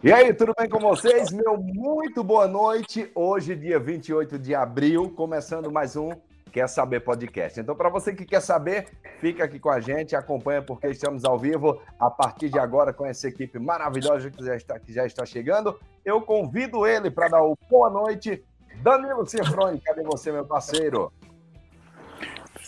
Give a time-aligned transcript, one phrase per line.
[0.00, 1.32] E aí, tudo bem com vocês?
[1.32, 3.10] Meu muito boa noite.
[3.16, 6.12] Hoje, dia 28 de abril, começando mais um
[6.52, 7.58] Quer Saber Podcast.
[7.58, 8.86] Então, para você que quer saber,
[9.18, 13.04] fica aqui com a gente, acompanha porque estamos ao vivo a partir de agora com
[13.04, 15.76] essa equipe maravilhosa que já está, que já está chegando.
[16.04, 18.44] Eu convido ele para dar o boa noite.
[18.80, 21.12] Danilo Cifrone, cadê você, meu parceiro?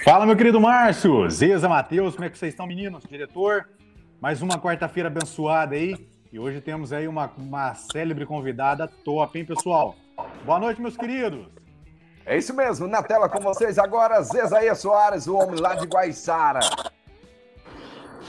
[0.03, 3.05] Fala, meu querido Márcio, Zeza, Matheus, como é que vocês estão, meninos?
[3.05, 3.69] Diretor,
[4.21, 6.10] mais uma quarta-feira abençoada aí.
[6.33, 9.97] E hoje temos aí uma, uma célebre convidada top, hein, pessoal?
[10.45, 11.47] Boa noite, meus queridos.
[12.25, 16.61] É isso mesmo, na tela com vocês agora, Zezaia Soares, o homem lá de Guaiçara.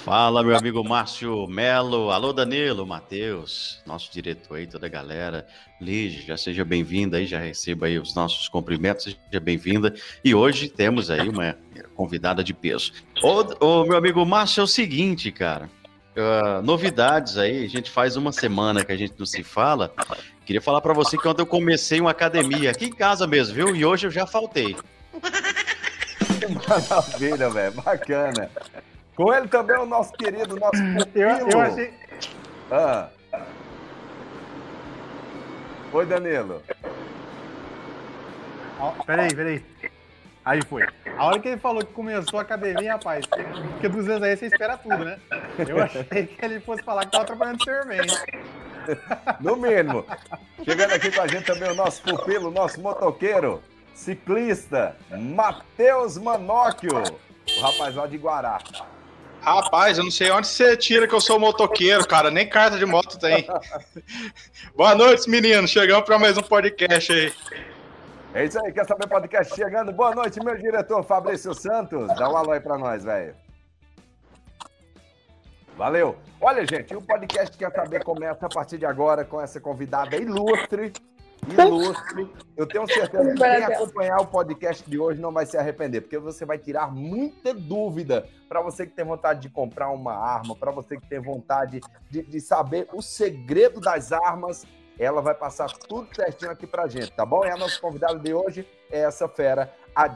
[0.04, 2.10] Fala, meu amigo Márcio Melo.
[2.10, 5.46] Alô, Danilo, Matheus, nosso diretor aí, toda a galera.
[5.80, 9.94] Lige, já seja bem-vinda aí, já receba aí os nossos cumprimentos, seja bem-vinda.
[10.26, 11.56] E hoje temos aí uma
[11.94, 12.94] convidada de peso.
[13.22, 15.70] Ô, ô meu amigo Márcio, é o seguinte, cara.
[16.16, 19.94] Uh, novidades aí, a gente faz uma semana que a gente não se fala.
[20.46, 23.76] Queria falar para você que ontem eu comecei uma academia aqui em casa mesmo, viu?
[23.76, 24.76] E hoje eu já faltei.
[26.68, 28.50] Maravilha, velho, bacana.
[29.16, 30.82] Com ele também o nosso querido, nosso
[31.16, 31.94] eu, eu achei.
[32.70, 33.08] Ah.
[35.94, 36.62] Oi, Danilo.
[38.80, 39.64] Oh, peraí, peraí.
[40.44, 40.88] Aí foi.
[41.18, 44.46] A hora que ele falou que começou a academia, rapaz, porque dos vezes aí você
[44.48, 45.20] espera tudo, né?
[45.68, 48.16] Eu achei que ele fosse falar que tava trabalhando servente.
[49.40, 50.04] No mínimo.
[50.66, 53.62] Chegando aqui com a gente também o nosso pupilo, o nosso motoqueiro,
[53.94, 57.04] ciclista, Matheus Manóquio,
[57.58, 58.58] o rapaz lá de Guará.
[59.42, 62.30] Rapaz, eu não sei onde você tira que eu sou motoqueiro, cara.
[62.30, 63.48] Nem carta de moto tem.
[64.76, 65.72] Boa noite, meninos.
[65.72, 67.34] Chegamos para mais um podcast aí.
[68.34, 69.92] É isso aí, quer saber podcast chegando?
[69.92, 72.08] Boa noite, meu diretor Fabrício Santos.
[72.16, 73.36] Dá um alô aí pra nós, velho.
[75.76, 76.16] Valeu.
[76.40, 80.94] Olha, gente, o podcast Quer Saber começa a partir de agora com essa convidada ilustre.
[81.46, 82.32] Ilustre.
[82.56, 86.18] Eu tenho certeza que quem acompanhar o podcast de hoje não vai se arrepender, porque
[86.18, 90.72] você vai tirar muita dúvida para você que tem vontade de comprar uma arma, para
[90.72, 94.66] você que tem vontade de, de saber o segredo das armas
[95.02, 97.44] ela vai passar tudo certinho aqui pra gente, tá bom?
[97.44, 100.08] E a nossa convidada de hoje é essa fera, a,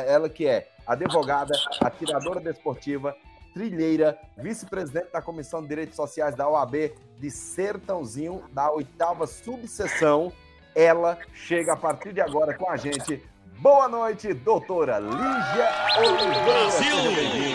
[0.00, 3.16] ela que é advogada, atiradora desportiva,
[3.54, 10.30] trilheira, vice-presidente da Comissão de Direitos Sociais da OAB de Sertãozinho, da oitava subseção.
[10.74, 13.26] Ela chega a partir de agora com a gente.
[13.60, 17.54] Boa noite, doutora Lígia Oliveira.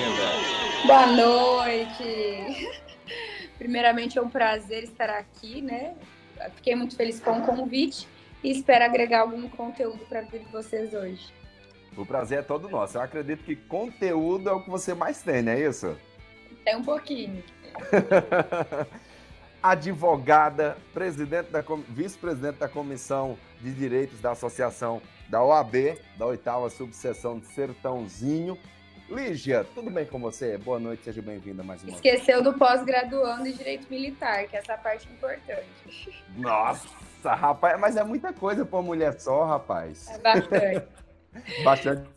[0.87, 2.81] Boa noite.
[3.59, 5.95] Primeiramente é um prazer estar aqui, né?
[6.55, 8.07] Fiquei muito feliz com o convite
[8.43, 11.33] e espero agregar algum conteúdo para a vida de vocês hoje.
[11.97, 12.97] O prazer é todo nosso.
[12.97, 15.97] Eu acredito que conteúdo é o que você mais tem, não é isso?
[16.63, 17.43] Tem um pouquinho.
[19.61, 27.39] Advogada, presidente da vice-presidente da Comissão de Direitos da Associação da OAB, da oitava subseção
[27.39, 28.57] de Sertãozinho.
[29.09, 30.55] Lígia, tudo bem com você?
[30.59, 32.21] Boa noite, seja bem-vinda mais uma Esqueceu vez.
[32.21, 36.23] Esqueceu do pós-graduando em Direito Militar, que é essa parte importante.
[36.37, 40.07] Nossa, rapaz, mas é muita coisa para uma mulher só, rapaz.
[40.09, 40.87] É bastante.
[41.63, 42.09] bastante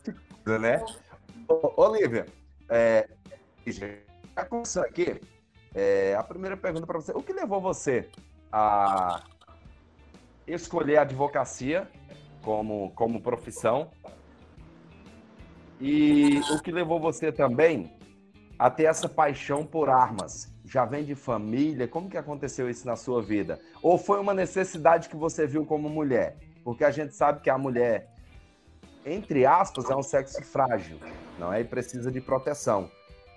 [0.43, 0.85] coisa, né?
[1.47, 2.27] Ô, Olivia,
[2.69, 3.09] é,
[3.65, 5.19] já começando aqui,
[5.73, 7.11] é, a primeira pergunta para você.
[7.11, 8.07] O que levou você
[8.51, 9.23] a
[10.45, 11.87] escolher a advocacia
[12.43, 13.89] como, como profissão
[15.83, 17.91] e o que levou você também
[18.57, 20.49] a ter essa paixão por armas?
[20.63, 21.89] Já vem de família?
[21.89, 23.59] Como que aconteceu isso na sua vida?
[23.81, 26.37] Ou foi uma necessidade que você viu como mulher?
[26.63, 28.09] Porque a gente sabe que a mulher,
[29.05, 30.97] entre aspas, é um sexo frágil,
[31.37, 31.59] não é?
[31.59, 32.89] E precisa de proteção.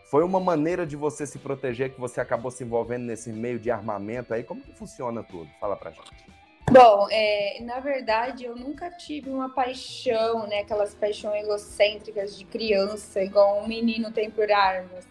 [0.09, 3.73] Foi uma maneira de você se proteger que você acabou se envolvendo nesse meio de
[3.73, 4.45] armamento aí?
[4.45, 5.51] Como que funciona tudo?
[5.61, 6.36] Fala pra gente.
[6.71, 10.61] Bom, é, na verdade, eu nunca tive uma paixão, né?
[10.61, 15.07] Aquelas paixões egocêntricas de criança, igual um menino tem por armas.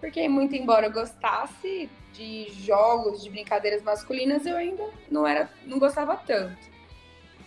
[0.00, 5.78] Porque, muito embora eu gostasse de jogos, de brincadeiras masculinas, eu ainda não era, não
[5.78, 6.76] gostava tanto.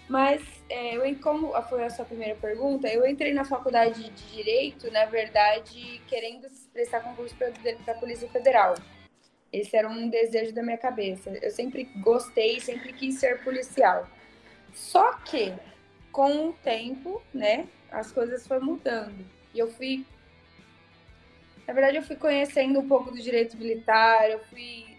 [0.08, 4.90] Mas, é, eu, como foi a sua primeira pergunta, eu entrei na faculdade de Direito,
[4.90, 8.76] na verdade, querendo prestar concurso para a Polícia Federal.
[9.51, 11.31] Esse era um desejo da minha cabeça.
[11.42, 14.07] Eu sempre gostei, sempre quis ser policial.
[14.74, 15.54] Só que,
[16.12, 19.25] com o tempo, né, as coisas foram mudando.
[19.54, 20.06] E eu fui.
[21.68, 24.98] Na verdade, eu fui conhecendo um pouco do direito militar, eu fui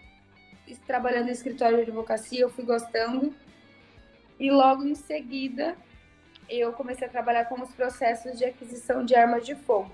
[0.87, 3.33] trabalhando em escritório de advocacia, eu fui gostando.
[4.39, 5.75] E logo em seguida,
[6.49, 9.91] eu comecei a trabalhar com os processos de aquisição de armas de fogo,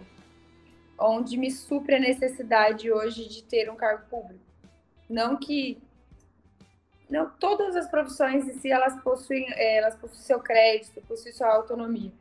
[0.98, 4.47] onde me supre a necessidade hoje de ter um cargo público.
[5.10, 5.82] Não que
[7.10, 11.54] não todas as profissões em si elas possuem, é, elas possuem seu crédito, possuem sua
[11.54, 12.12] autonomia.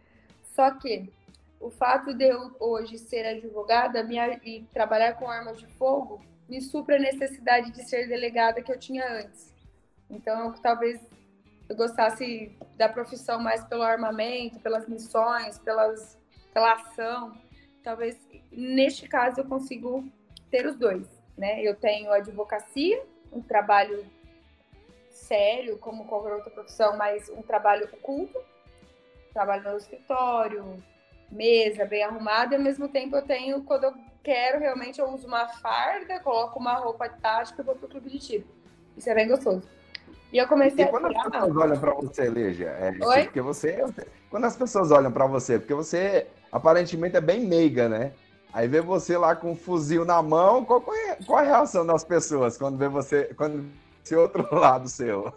[0.55, 1.13] Só que
[1.61, 6.61] o fato de eu hoje ser advogada minha, e trabalhar com armas de fogo me
[6.61, 9.53] supra a necessidade de ser delegada que eu tinha antes.
[10.09, 11.01] Então, eu, talvez
[11.69, 16.17] eu gostasse da profissão mais pelo armamento, pelas missões, pelas,
[16.55, 17.37] pela ação.
[17.83, 18.17] Talvez
[18.53, 20.05] neste caso eu consigo
[20.51, 21.07] ter os dois,
[21.37, 21.63] né?
[21.63, 23.03] Eu tenho advocacia,
[23.33, 24.05] um trabalho
[25.11, 28.39] sério, como qualquer outra profissão, mas um trabalho oculto,
[29.33, 30.83] trabalho no escritório,
[31.31, 35.27] mesa bem arrumada, e ao mesmo tempo eu tenho, quando eu quero realmente, eu uso
[35.27, 38.47] uma farda, coloco uma roupa tática e vou pro clube de tiro.
[38.97, 39.63] Isso é bem gostoso.
[40.33, 42.93] E eu comecei e quando as pessoas olham para você, Lígia, é
[43.25, 43.85] porque você.
[44.29, 48.13] Quando as pessoas olham para você, porque você aparentemente é bem meiga, né?
[48.53, 51.85] Aí vê você lá com um fuzil na mão, qual, é, qual é a reação
[51.85, 53.71] das pessoas quando vê você, quando
[54.05, 55.33] esse outro lado seu?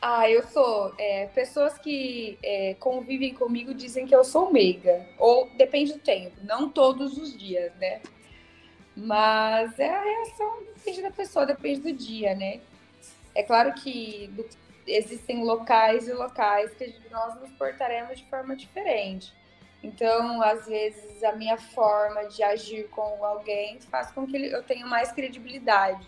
[0.00, 0.92] Ah, eu sou.
[0.98, 5.06] É, pessoas que é, convivem comigo dizem que eu sou meiga.
[5.18, 8.02] Ou depende do tempo, não todos os dias, né?
[8.94, 12.60] Mas é a reação depende da pessoa, depende do dia, né?
[13.34, 14.46] É claro que do,
[14.86, 19.32] existem locais e locais que nós nos portaremos de forma diferente.
[19.84, 24.86] Então, às vezes, a minha forma de agir com alguém faz com que eu tenha
[24.86, 26.06] mais credibilidade.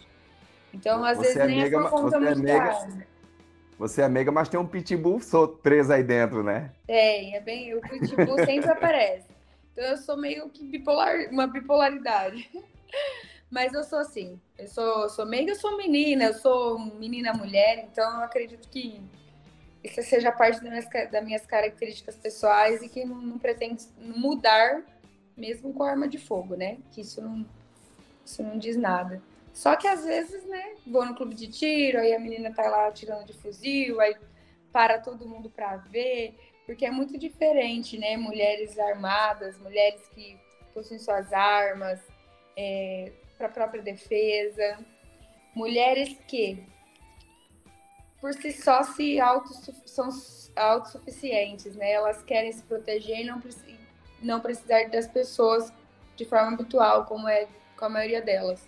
[0.73, 3.06] Então, às você vezes, é nem é por conta muito é
[3.78, 5.20] você é meiga, mas tem um pitbull
[5.62, 6.73] preso aí dentro, né?
[6.87, 7.75] Tem, é bem.
[7.75, 9.28] O pitbull sempre aparece.
[9.73, 12.50] Então eu sou meio que bipolar, uma bipolaridade.
[13.50, 14.40] Mas eu sou assim.
[14.58, 19.00] Eu sou, sou meiga, eu sou menina, eu sou menina mulher, então eu acredito que
[19.86, 24.82] isso seja parte das minhas, das minhas características pessoais e que não, não pretende mudar
[25.36, 26.78] mesmo com arma de fogo, né?
[26.92, 27.46] Que isso não,
[28.24, 29.22] isso não diz nada.
[29.52, 32.90] Só que às vezes, né, vou no clube de tiro, aí a menina tá lá
[32.92, 34.14] tirando de fuzil, aí
[34.70, 36.34] para todo mundo para ver,
[36.66, 38.16] porque é muito diferente, né?
[38.16, 40.38] Mulheres armadas, mulheres que
[40.74, 42.00] possuem suas armas
[42.56, 44.78] é, para própria defesa,
[45.54, 46.66] mulheres que
[48.26, 49.19] por si só se
[49.84, 50.08] são
[50.56, 51.93] autossuficientes, né?
[51.93, 53.40] Elas querem se proteger e não,
[54.20, 55.73] não precisar das pessoas
[56.17, 57.46] de forma habitual, como é
[57.76, 58.67] com a maioria delas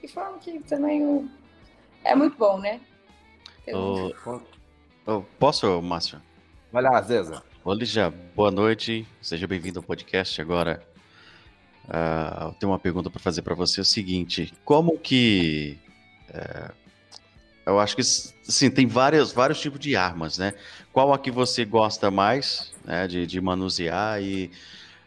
[0.00, 1.28] e falam que também
[2.04, 2.80] é muito bom, né?
[3.72, 4.12] Oh,
[5.06, 6.22] oh, posso, Márcio?
[6.70, 7.42] Vai lá, Zeza.
[7.80, 8.10] Já.
[8.10, 9.08] Boa noite.
[9.20, 10.40] Seja bem-vindo ao podcast.
[10.40, 10.86] Agora,
[11.88, 13.80] uh, eu tenho uma pergunta para fazer para você.
[13.80, 15.80] É o seguinte: como que.
[16.28, 16.83] Uh,
[17.66, 20.52] eu acho que sim, tem várias, vários tipos de armas, né?
[20.92, 24.50] Qual a que você gosta mais né, de, de manusear e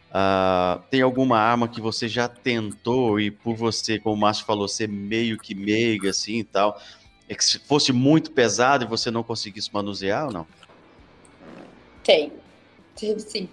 [0.08, 4.66] Uh, tem alguma arma que você já tentou e por você, como o Márcio falou,
[4.66, 6.80] ser meio que meiga assim e tal,
[7.28, 10.46] é que se fosse muito pesado e você não conseguisse manusear ou não?
[12.02, 12.32] Tem,
[12.96, 13.50] sim.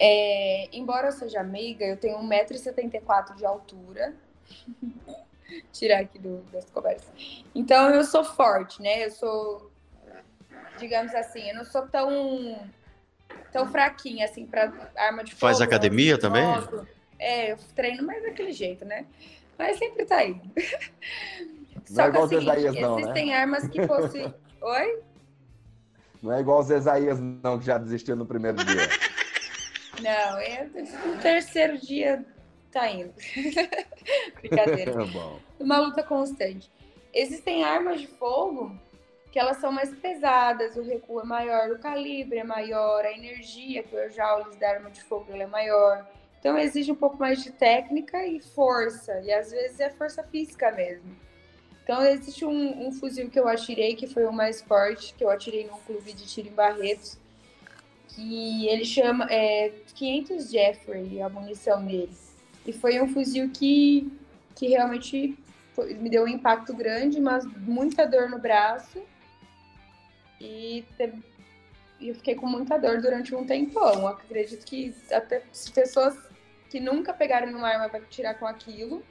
[0.00, 4.14] É, embora eu seja meiga, eu tenho 1,74m de altura.
[5.72, 7.44] Tirar aqui do, das conversas.
[7.54, 9.06] Então eu sou forte, né?
[9.06, 9.70] Eu sou,
[10.78, 12.58] digamos assim, eu não sou tão
[13.52, 15.40] tão fraquinha, assim, para arma de fogo.
[15.40, 16.44] Faz academia também?
[17.18, 19.06] É, eu treino, mas daquele jeito, né?
[19.56, 20.40] Mas sempre tá aí.
[21.88, 23.36] Não Só é igual que, assim, Zezaías, não, existem né?
[23.36, 24.34] armas que fossem...
[24.60, 25.02] Oi?
[26.20, 28.88] Não é igual o Zezaías, não, que já desistiu no primeiro dia.
[30.02, 30.68] Não, é,
[31.06, 32.24] no terceiro dia
[32.74, 33.14] tá indo.
[34.40, 34.92] Brincadeira.
[35.58, 35.62] É.
[35.62, 36.70] Uma luta constante.
[37.12, 38.76] Existem armas de fogo
[39.30, 43.82] que elas são mais pesadas, o recuo é maior, o calibre é maior, a energia
[43.82, 46.06] que o joules da arma de fogo é maior.
[46.38, 50.70] Então exige um pouco mais de técnica e força, e às vezes é força física
[50.70, 51.16] mesmo.
[51.82, 55.30] Então existe um, um fuzil que eu atirei, que foi o mais forte, que eu
[55.30, 57.18] atirei num clube de tiro em Barretos,
[58.08, 62.14] que ele chama é, 500 Jeffrey, a munição dele.
[62.66, 64.10] E foi um fuzil que,
[64.54, 65.36] que realmente
[65.74, 69.02] foi, me deu um impacto grande, mas muita dor no braço
[70.40, 71.22] e teve,
[72.00, 74.06] eu fiquei com muita dor durante um tempão.
[74.06, 75.42] Acredito que até
[75.74, 76.16] pessoas
[76.70, 79.02] que nunca pegaram uma arma para tirar com aquilo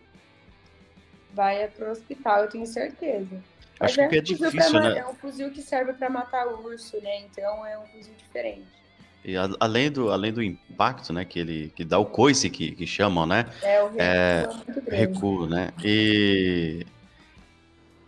[1.34, 3.42] vai para o hospital, eu tenho certeza.
[3.80, 5.00] Acho é que é difícil, né?
[5.00, 7.22] É um fuzil que serve para matar urso, né?
[7.22, 8.83] Então é um fuzil diferente.
[9.24, 12.72] E a, além do, além do impacto, né, que ele que dá o coice que,
[12.72, 13.46] que chamam, né?
[13.62, 14.48] É, o recuo, é,
[14.88, 15.74] é recuo, né?
[15.84, 16.86] E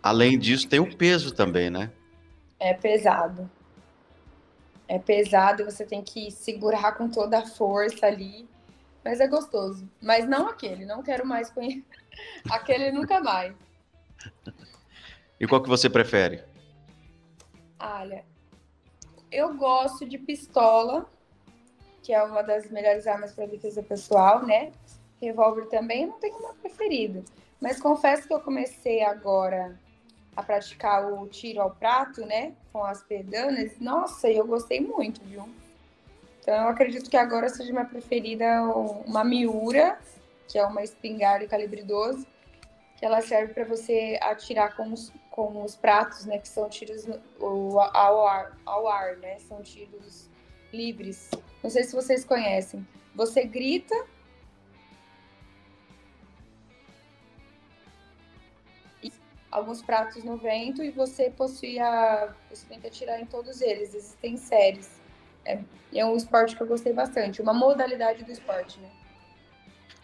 [0.02, 1.90] além disso tem o peso também, né?
[2.58, 3.50] É pesado.
[4.88, 8.48] É pesado, você tem que segurar com toda a força ali.
[9.04, 9.88] Mas é gostoso.
[10.02, 11.84] Mas não aquele, não quero mais conhecer.
[12.50, 13.54] aquele nunca mais.
[15.38, 16.42] E qual que você prefere?
[17.78, 18.24] Olha,
[19.30, 21.08] eu gosto de pistola,
[22.02, 24.72] que é uma das melhores armas para defesa pessoal, né?
[25.20, 27.24] Revólver também, não tenho uma preferida.
[27.60, 29.78] Mas confesso que eu comecei agora
[30.36, 32.52] a praticar o tiro ao prato, né?
[32.72, 33.78] Com as pedanas.
[33.80, 35.48] Nossa, eu gostei muito, viu?
[36.40, 38.62] Então eu acredito que agora seja minha preferida
[39.04, 39.98] uma Miura,
[40.46, 42.26] que é uma espingarda calibre 12,
[42.96, 46.38] que ela serve para você atirar com os, com os pratos, né?
[46.38, 47.06] Que são tiros
[47.38, 49.38] ao ar, ao ar, né?
[49.38, 50.30] São tiros
[50.72, 51.30] livres.
[51.62, 52.86] Não sei se vocês conhecem.
[53.14, 53.94] Você grita
[59.50, 62.34] alguns pratos no vento e você possui a.
[62.50, 63.94] Você tem que atirar em todos eles.
[63.94, 65.00] Existem séries.
[65.44, 65.60] É,
[65.94, 68.90] é um esporte que eu gostei bastante, uma modalidade do esporte, né?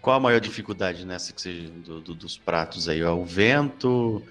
[0.01, 3.01] Qual a maior dificuldade nessa que seja do, do, dos pratos aí?
[3.01, 4.23] É o vento,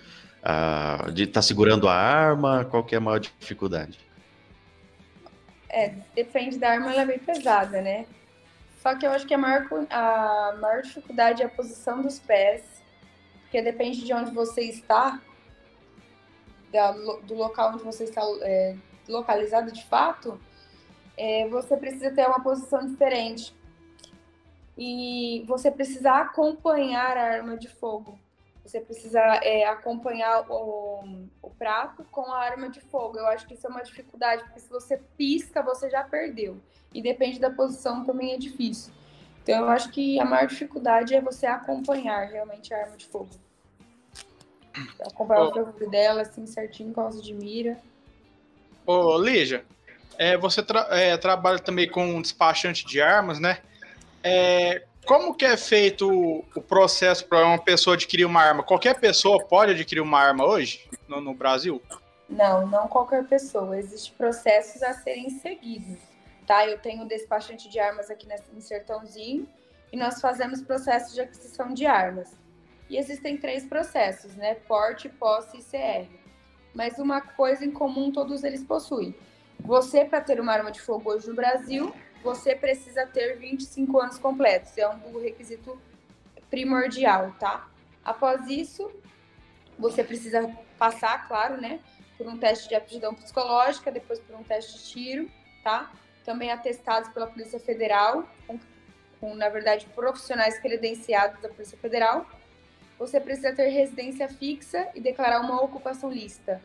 [0.44, 2.66] a, de estar tá segurando a arma?
[2.66, 4.00] Qual que é a maior dificuldade?
[5.70, 8.06] É, depende da arma, ela é bem pesada, né?
[8.82, 12.82] Só que eu acho que a maior, a maior dificuldade é a posição dos pés
[13.52, 15.22] porque depende de onde você está,
[16.72, 18.78] da, do local onde você está é,
[19.10, 20.40] localizado de fato,
[21.18, 23.54] é, você precisa ter uma posição diferente.
[24.78, 28.18] E você precisa acompanhar a arma de fogo.
[28.64, 33.18] Você precisa é, acompanhar o, o prato com a arma de fogo.
[33.18, 36.58] Eu acho que isso é uma dificuldade, porque se você pisca, você já perdeu.
[36.94, 38.94] E depende da posição também é difícil.
[39.42, 43.30] Então, eu acho que a maior dificuldade é você acompanhar realmente a arma de fogo.
[45.00, 45.48] Acompanhar oh.
[45.48, 47.78] o perfil dela, assim, certinho, com as de mira.
[48.86, 49.66] Ô, Lígia,
[50.18, 53.60] é, você tra é, trabalha também com um despachante de armas, né?
[54.24, 56.10] É, como que é feito
[56.56, 58.64] o, processo para uma pessoa adquirir uma arma?
[58.64, 61.82] Qualquer pessoa pode adquirir uma arma hoje no, no Brasil?
[62.30, 63.78] Não, não qualquer pessoa.
[63.78, 66.00] Existem processos a serem seguidos
[66.52, 66.68] tá?
[66.68, 69.48] Eu tenho despachante de armas aqui no Sertãozinho
[69.90, 72.38] e nós fazemos processos de aquisição de armas.
[72.90, 74.56] E existem três processos, né?
[74.56, 76.12] Porte, posse e CR.
[76.74, 79.16] Mas uma coisa em comum todos eles possuem.
[79.62, 84.18] Você, para ter uma arma de fogo hoje no Brasil, você precisa ter 25 anos
[84.18, 84.78] completos.
[84.78, 85.80] É um requisito
[86.50, 87.70] primordial, tá?
[88.04, 88.92] Após isso,
[89.78, 91.80] você precisa passar, claro, né?
[92.18, 95.32] Por um teste de aptidão psicológica, depois por um teste de tiro,
[95.64, 95.92] tá?
[96.24, 98.60] também atestados pela Polícia Federal, com,
[99.20, 102.26] com, na verdade, profissionais credenciados da Polícia Federal.
[103.00, 106.62] Você precisa ter residência fixa e declarar uma ocupação lícita,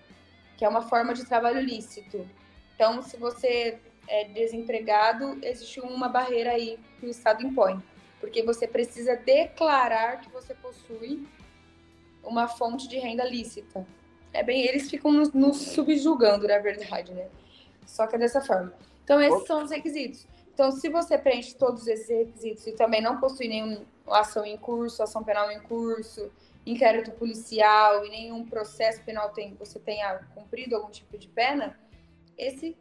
[0.56, 2.28] que é uma forma de trabalho lícito.
[2.74, 7.82] Então, se você é desempregado, existe uma barreira aí que o Estado impõe,
[8.20, 11.26] porque você precisa declarar que você possui
[12.22, 13.86] uma fonte de renda lícita.
[14.32, 17.28] É bem, eles ficam nos, nos subjugando, na verdade, né?
[17.86, 18.72] Só que é dessa forma.
[19.04, 20.26] Então, esses são os requisitos.
[20.52, 25.02] Então, se você preenche todos esses requisitos e também não possui nenhuma ação em curso,
[25.02, 26.30] ação penal em curso,
[26.64, 31.78] inquérito policial e nenhum processo penal tem, você tenha cumprido algum tipo de pena,
[32.36, 32.74] esses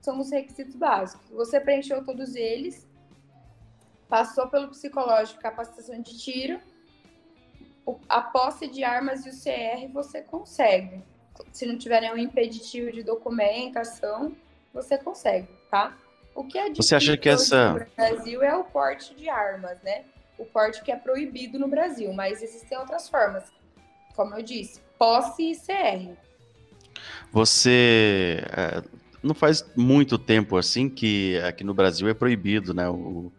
[0.00, 1.28] são os requisitos básicos.
[1.30, 2.86] Você preencheu todos eles,
[4.08, 6.60] passou pelo psicológico, capacitação de tiro,
[8.08, 11.02] a posse de armas e o CR você consegue.
[11.52, 14.34] Se não tiver nenhum impeditivo de documentação,
[14.72, 15.96] você consegue, tá?
[16.34, 20.04] O que é Você acha que essa no Brasil é o porte de armas, né?
[20.38, 23.44] O porte que é proibido no Brasil, mas existem outras formas.
[24.14, 26.16] Como eu disse, posse e CR.
[27.32, 28.82] Você é,
[29.26, 32.88] não faz muito tempo assim que aqui no Brasil é proibido, né?
[32.88, 33.32] O,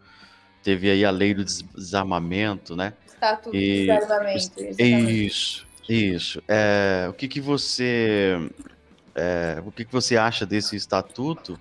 [0.62, 2.92] teve aí a lei do desarmamento, né?
[3.06, 4.62] Estatuto e, do desarmamento.
[4.78, 6.42] Isso, isso.
[6.46, 8.38] É, o que que você
[9.18, 11.58] é, o que, que você acha desse estatuto?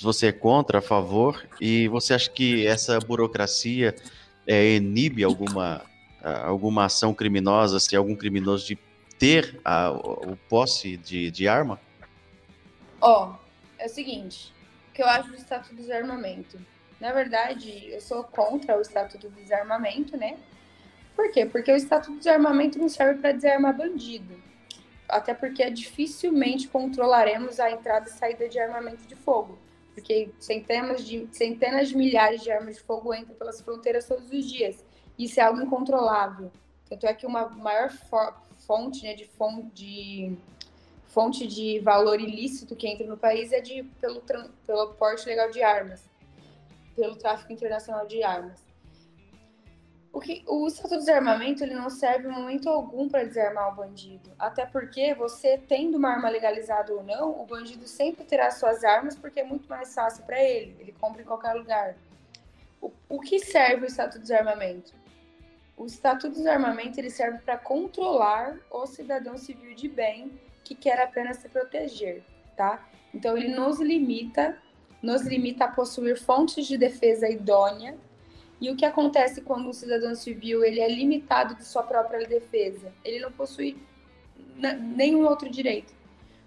[0.00, 3.94] Você é contra, a favor, e você acha que essa burocracia
[4.46, 5.82] é, inibe alguma,
[6.44, 8.78] alguma ação criminosa, se algum criminoso de
[9.18, 11.78] ter a, o posse de, de arma?
[13.00, 13.41] Ó, oh,
[13.82, 14.52] é o seguinte,
[14.88, 16.58] o que eu acho do Estatuto do Desarmamento.
[17.00, 20.38] Na verdade, eu sou contra o Estatuto do Desarmamento, né?
[21.16, 21.44] Por quê?
[21.44, 24.42] Porque o Estatuto do Desarmamento não serve para desarmar bandido
[25.12, 29.58] até porque dificilmente controlaremos a entrada e saída de armamento de fogo,
[29.94, 34.50] porque centenas de, centenas de milhares de armas de fogo entram pelas fronteiras todos os
[34.50, 34.82] dias.
[35.18, 36.50] Isso é algo incontrolável.
[36.88, 37.90] Tanto é que uma maior
[38.66, 40.36] fonte né, de, fonte, de
[41.12, 44.22] fonte de valor ilícito que entra no país é de, pelo,
[44.66, 46.08] pelo porte legal de armas,
[46.96, 48.64] pelo tráfico internacional de armas.
[50.10, 53.76] O, que, o Estatuto de Desarmamento ele não serve em momento algum para desarmar o
[53.76, 54.30] bandido.
[54.38, 59.16] Até porque você, tendo uma arma legalizada ou não, o bandido sempre terá suas armas
[59.16, 60.76] porque é muito mais fácil para ele.
[60.80, 61.94] Ele compra em qualquer lugar.
[62.80, 64.94] O, o que serve o Estatuto de Desarmamento?
[65.76, 70.30] O Estatuto de Desarmamento ele serve para controlar o cidadão civil de bem
[70.64, 72.22] que quer apenas se proteger,
[72.56, 72.88] tá?
[73.14, 74.58] Então ele nos limita,
[75.02, 77.96] nos limita a possuir fontes de defesa idônea
[78.60, 82.92] e o que acontece quando um cidadão civil ele é limitado de sua própria defesa?
[83.04, 83.76] Ele não possui
[84.56, 85.92] nenhum outro direito.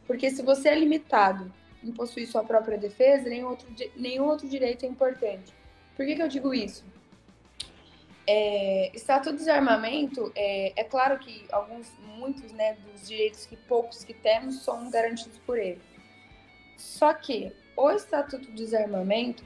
[0.07, 1.51] Porque se você é limitado
[1.83, 3.67] em possuir sua própria defesa, nenhum outro,
[3.97, 5.53] nenhum outro direito é importante.
[5.95, 6.85] Por que, que eu digo isso?
[8.27, 14.03] É, Estatuto de Desarmamento, é, é claro que alguns, muitos né, dos direitos que poucos
[14.03, 15.81] que temos são garantidos por ele.
[16.77, 19.43] Só que o Estatuto de Desarmamento,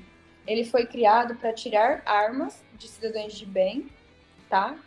[0.47, 3.89] ele foi criado para tirar armas de cidadãos de bem,
[4.49, 4.77] tá?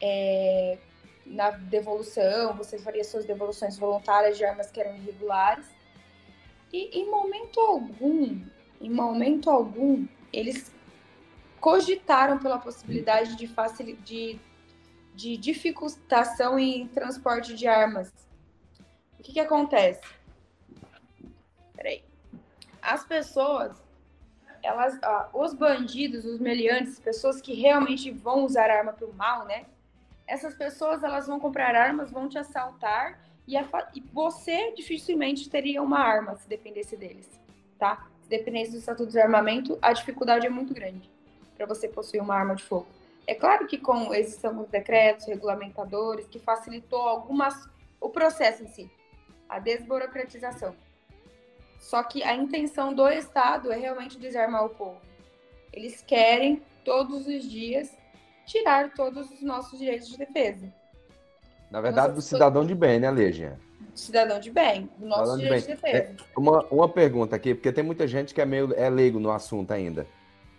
[0.00, 0.78] É,
[1.24, 5.66] na devolução, você faria suas devoluções voluntárias de armas que eram irregulares.
[6.72, 8.40] E em momento algum,
[8.80, 10.72] em momento algum, eles
[11.60, 13.96] cogitaram pela possibilidade de, facil...
[14.04, 14.38] de,
[15.14, 18.12] de dificultação em transporte de armas.
[19.18, 20.02] O que, que acontece?
[21.74, 22.02] Peraí.
[22.80, 23.76] As pessoas
[24.62, 24.98] elas,
[25.32, 29.66] os bandidos, os meliantes, pessoas que realmente vão usar arma para o mal, né?
[30.26, 35.80] Essas pessoas elas vão comprar armas, vão te assaltar e, a, e, você dificilmente teria
[35.80, 37.30] uma arma se dependesse deles,
[37.78, 38.06] tá?
[38.20, 41.08] Se dependesse do estatuto de armamento, a dificuldade é muito grande
[41.58, 42.86] para você possuir uma arma de fogo.
[43.26, 47.68] É claro que com existem alguns decretos, regulamentadores que facilitou algumas
[48.00, 48.90] o processo em si,
[49.48, 50.74] a desburocratização.
[51.80, 55.00] Só que a intenção do Estado é realmente desarmar o povo.
[55.72, 57.90] Eles querem, todos os dias,
[58.46, 60.72] tirar todos os nossos direitos de defesa.
[61.70, 63.58] Na verdade, do cidadão de bem, né, Legia?
[63.94, 65.98] Cidadão de bem, do nosso cidadão direito de, de defesa.
[65.98, 69.30] É, uma, uma pergunta aqui, porque tem muita gente que é meio é leigo no
[69.30, 70.06] assunto ainda.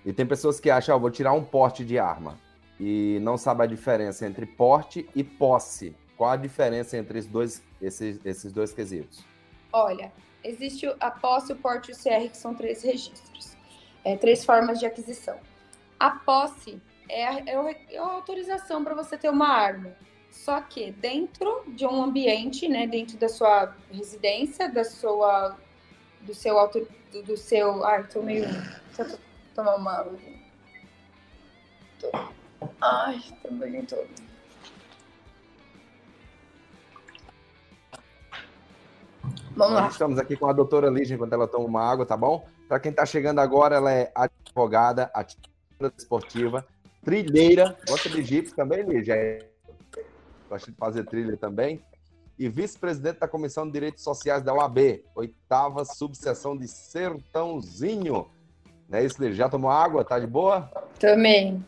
[0.06, 2.38] E tem pessoas que acham, vou tirar um porte de arma.
[2.80, 5.96] E não sabe a diferença entre porte e posse.
[6.16, 9.24] Qual a diferença entre esses dois, esses, esses dois quesitos?
[9.72, 10.12] Olha,
[10.44, 13.56] existe a posse, o porte e o CR, que são três registros,
[14.04, 15.38] é, três formas de aquisição.
[16.00, 19.94] A posse é a, é a autorização para você ter uma arma,
[20.32, 25.58] só que dentro de um ambiente, né, dentro da sua residência, da sua,
[26.22, 28.46] do seu auto, do, do seu, ai, tô meio,
[29.60, 30.18] tomar uma água.
[32.00, 32.12] Tô,
[32.82, 34.08] ai, tô bem todo.
[39.56, 39.88] Vamos lá.
[39.90, 42.48] Estamos aqui com a doutora Lígia enquanto ela toma uma água, tá bom?
[42.70, 46.66] Para quem está chegando agora, ela é advogada, ativista esportiva,
[47.04, 49.16] trilheira, gosta de jipe também, Lígia?
[49.16, 49.46] É,
[50.50, 51.84] gosta de fazer trilha também.
[52.38, 58.32] E vice-presidente da Comissão de Direitos Sociais da OAB, oitava subseção de Sertãozinho.
[58.90, 59.36] Não é isso, Lígia?
[59.36, 60.04] Já tomou água?
[60.04, 60.70] Tá de boa?
[61.00, 61.64] Também.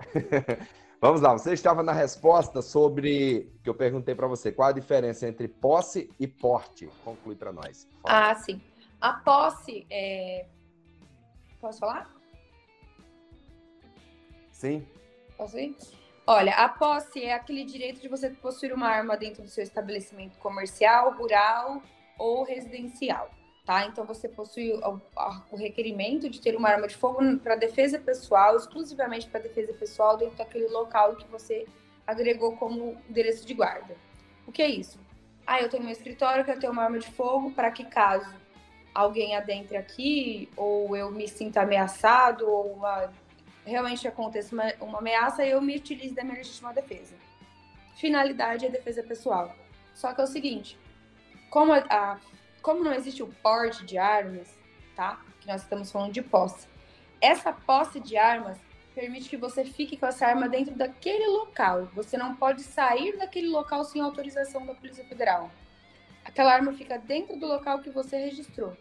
[1.00, 5.26] Vamos lá, você estava na resposta sobre que eu perguntei para você, qual a diferença
[5.26, 6.90] entre posse e porte?
[7.04, 7.88] Conclui para nós.
[8.02, 8.30] Fala.
[8.30, 8.60] Ah, sim.
[9.00, 10.46] A posse é...
[11.58, 12.10] Posso falar?
[14.50, 14.86] Sim.
[15.38, 15.74] Posso ir?
[16.26, 20.36] Olha, a posse é aquele direito de você possuir uma arma dentro do seu estabelecimento
[20.38, 21.80] comercial, rural
[22.18, 23.30] ou residencial
[23.64, 23.86] tá?
[23.86, 25.00] Então você possui o,
[25.50, 30.16] o requerimento de ter uma arma de fogo para defesa pessoal, exclusivamente para defesa pessoal,
[30.16, 31.66] dentro daquele local que você
[32.06, 33.96] agregou como endereço de guarda.
[34.46, 34.98] O que é isso?
[35.46, 38.34] Ah, eu tenho meu escritório, quero ter uma arma de fogo para que caso
[38.94, 43.12] alguém adentre aqui, ou eu me sinta ameaçado, ou uma,
[43.64, 47.14] realmente aconteça uma, uma ameaça, eu me utilize da minha legítima defesa.
[47.96, 49.54] Finalidade é defesa pessoal.
[49.94, 50.78] Só que é o seguinte,
[51.50, 52.18] como a, a
[52.62, 54.48] como não existe o porte de armas,
[54.94, 55.20] tá?
[55.40, 56.68] Que nós estamos falando de posse.
[57.20, 58.58] Essa posse de armas
[58.94, 61.86] permite que você fique com essa arma dentro daquele local.
[61.94, 65.50] Você não pode sair daquele local sem autorização da Polícia Federal.
[66.24, 68.76] Aquela arma fica dentro do local que você registrou.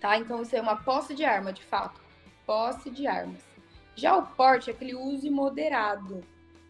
[0.00, 0.16] Tá?
[0.16, 2.00] Então isso é uma posse de arma, de fato.
[2.44, 3.42] Posse de armas.
[3.94, 6.22] Já o porte é aquele uso imoderado.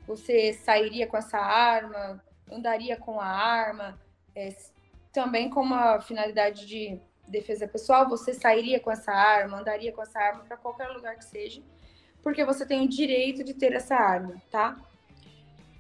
[0.07, 3.99] Você sairia com essa arma, andaria com a arma,
[4.35, 4.55] é,
[5.17, 10.19] também com uma finalidade de defesa pessoal, você sairia com essa arma, andaria com essa
[10.21, 11.63] arma para qualquer lugar que seja,
[12.23, 14.77] porque você tem o direito de ter essa arma, tá?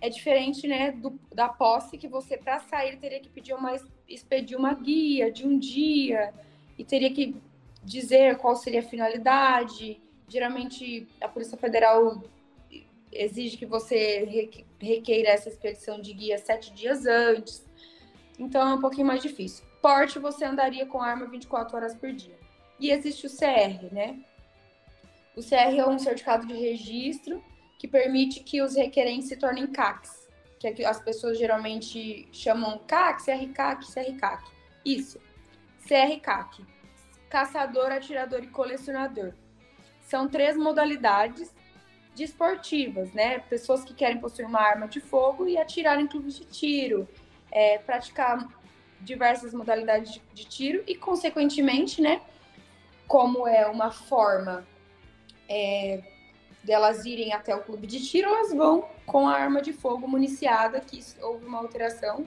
[0.01, 3.77] É diferente, né, do, da posse que você para sair teria que pedir uma
[4.09, 6.33] expedir uma guia de um dia
[6.79, 7.37] e teria que
[7.85, 10.01] dizer qual seria a finalidade.
[10.29, 12.23] Geralmente a Polícia Federal
[13.13, 17.67] exige que você requeira essa expedição de guia sete dias antes.
[18.39, 19.65] Então é um pouquinho mais difícil.
[19.81, 22.39] Porte, você andaria com arma 24 horas por dia.
[22.79, 24.19] E existe o CR, né?
[25.37, 27.43] O CR é um certificado de registro
[27.79, 33.25] que permite que os requerentes se tornem CACs, que é as pessoas geralmente chamam CAC,
[33.25, 34.51] CRCAC, CRCAC.
[34.85, 35.21] Isso.
[35.87, 36.65] CRCAC.
[37.29, 39.33] Caçador, atirador e colecionador.
[40.01, 41.55] São três modalidades
[42.15, 43.41] desportivas, né?
[43.41, 47.07] Pessoas que querem possuir uma arma de fogo e atirar em clubes de tiro,
[47.51, 48.47] é, praticar
[49.01, 52.21] diversas modalidades de, de, tiro e, consequentemente, né?
[53.07, 54.67] Como é uma forma
[55.49, 56.03] é,
[56.65, 60.81] delas irem até o clube de tiro, elas vão com a arma de fogo municiada,
[60.81, 62.27] que houve uma alteração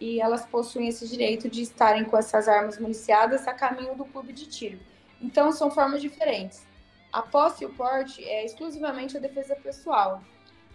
[0.00, 4.32] e elas possuem esse direito de estarem com essas armas municiadas a caminho do clube
[4.32, 4.78] de tiro.
[5.20, 6.66] Então, são formas diferentes.
[7.10, 10.22] A posse e o porte é exclusivamente a defesa pessoal.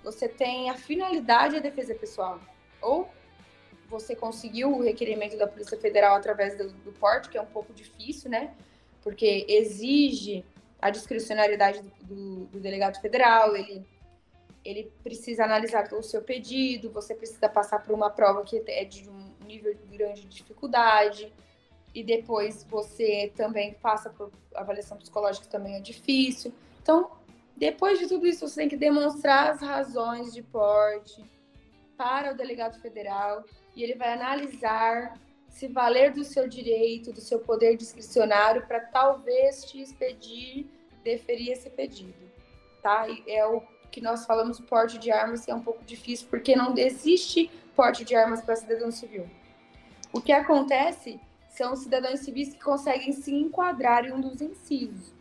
[0.03, 2.39] Você tem a finalidade da defesa pessoal.
[2.81, 3.09] Ou
[3.89, 7.73] você conseguiu o requerimento da Polícia Federal através do, do porte, que é um pouco
[7.73, 8.53] difícil, né?
[9.01, 10.45] Porque exige
[10.81, 13.85] a discricionariedade do, do, do delegado federal, ele
[14.63, 19.09] ele precisa analisar o seu pedido, você precisa passar por uma prova que é de
[19.09, 21.33] um nível grande de dificuldade
[21.93, 26.53] e depois você também passa por avaliação psicológica que também é difícil.
[26.81, 27.09] Então,
[27.55, 31.23] depois de tudo isso, você tem que demonstrar as razões de porte
[31.97, 33.43] para o delegado federal
[33.75, 39.65] e ele vai analisar se valer do seu direito, do seu poder discricionário para talvez
[39.65, 40.67] te expedir,
[41.03, 42.29] deferir esse pedido,
[42.81, 43.07] tá?
[43.09, 46.55] E é o que nós falamos porte de armas que é um pouco difícil porque
[46.55, 49.27] não existe porte de armas para cidadão civil.
[50.13, 55.13] O que acontece são cidadãos civis que conseguem se enquadrar em um dos incisos,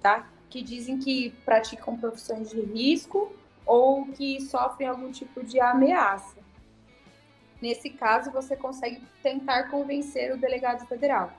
[0.00, 0.28] tá?
[0.50, 6.45] Que dizem que praticam profissões de risco ou que sofrem algum tipo de ameaça.
[7.66, 11.32] Nesse caso, você consegue tentar convencer o delegado federal.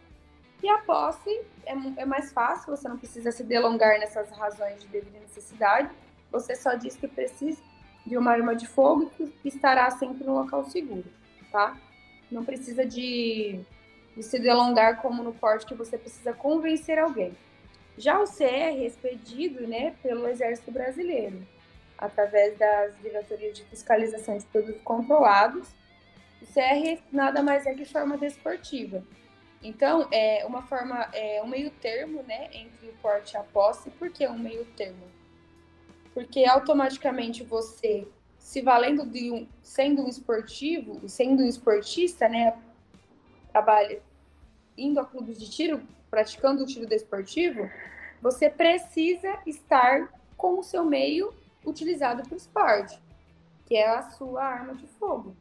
[0.61, 1.29] E a posse
[1.65, 5.89] é, é mais fácil, você não precisa se delongar nessas razões de devida necessidade.
[6.29, 7.61] Você só diz que precisa
[8.05, 11.05] de uma arma de fogo e que estará sempre no local seguro,
[11.49, 11.77] tá?
[12.29, 13.65] Não precisa de
[14.17, 17.37] de se delongar como no porte que você precisa convencer alguém.
[17.97, 21.39] Já o CR é expedido né, pelo Exército Brasileiro,
[21.95, 25.76] através das diretorias de fiscalização de produtos controlados.
[26.41, 29.03] O CR nada mais é que forma desportiva.
[29.61, 33.89] Então, é uma forma, é um meio termo né, entre o porte e a posse.
[33.91, 35.03] Por que um meio termo?
[36.13, 42.57] Porque automaticamente você, se valendo de um, sendo um esportivo, sendo um esportista, né,
[43.51, 44.01] trabalha
[44.77, 47.69] indo a clubes de tiro, praticando o tiro desportivo,
[48.21, 51.33] você precisa estar com o seu meio
[51.65, 52.99] utilizado para o esporte,
[53.65, 55.35] que é a sua arma de fogo.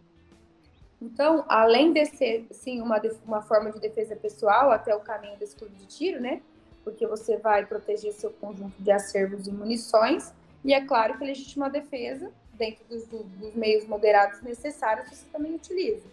[1.01, 5.55] Então, além de ser, sim, uma, uma forma de defesa pessoal até o caminho desse
[5.55, 6.41] clube de tiro, né?
[6.83, 10.33] Porque você vai proteger seu conjunto de acervos e munições,
[10.65, 15.55] e é claro que a legítima defesa, dentro dos, dos meios moderados necessários, você também
[15.55, 16.07] utiliza.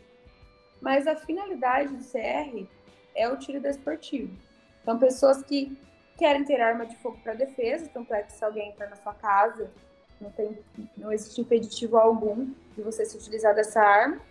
[0.81, 2.67] Mas a finalidade do CR
[3.15, 4.35] é o tiro desportivo.
[4.81, 5.77] Então, pessoas que
[6.17, 9.13] querem ter arma de fogo para defesa, tanto é que se alguém entrar na sua
[9.13, 9.71] casa,
[10.19, 10.57] não, tem,
[10.97, 14.21] não existe impeditivo algum de você se utilizar dessa arma,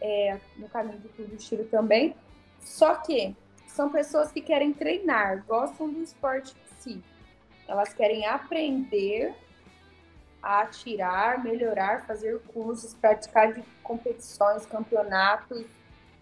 [0.00, 2.14] é, no caminho do clube de tiro também.
[2.60, 3.34] Só que
[3.66, 7.04] são pessoas que querem treinar, gostam do esporte em si.
[7.66, 9.34] Elas querem aprender
[10.42, 15.64] a atirar, melhorar, fazer cursos, praticar de competições, campeonatos,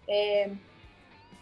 [0.07, 0.51] é,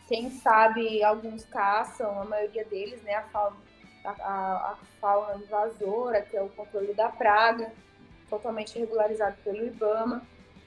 [0.08, 3.58] quem sabe alguns caçam, a maioria deles, né, a fauna,
[4.04, 7.72] a, a fauna invasora, que é o controle da praga,
[8.30, 10.22] totalmente regularizado pelo IBAMA.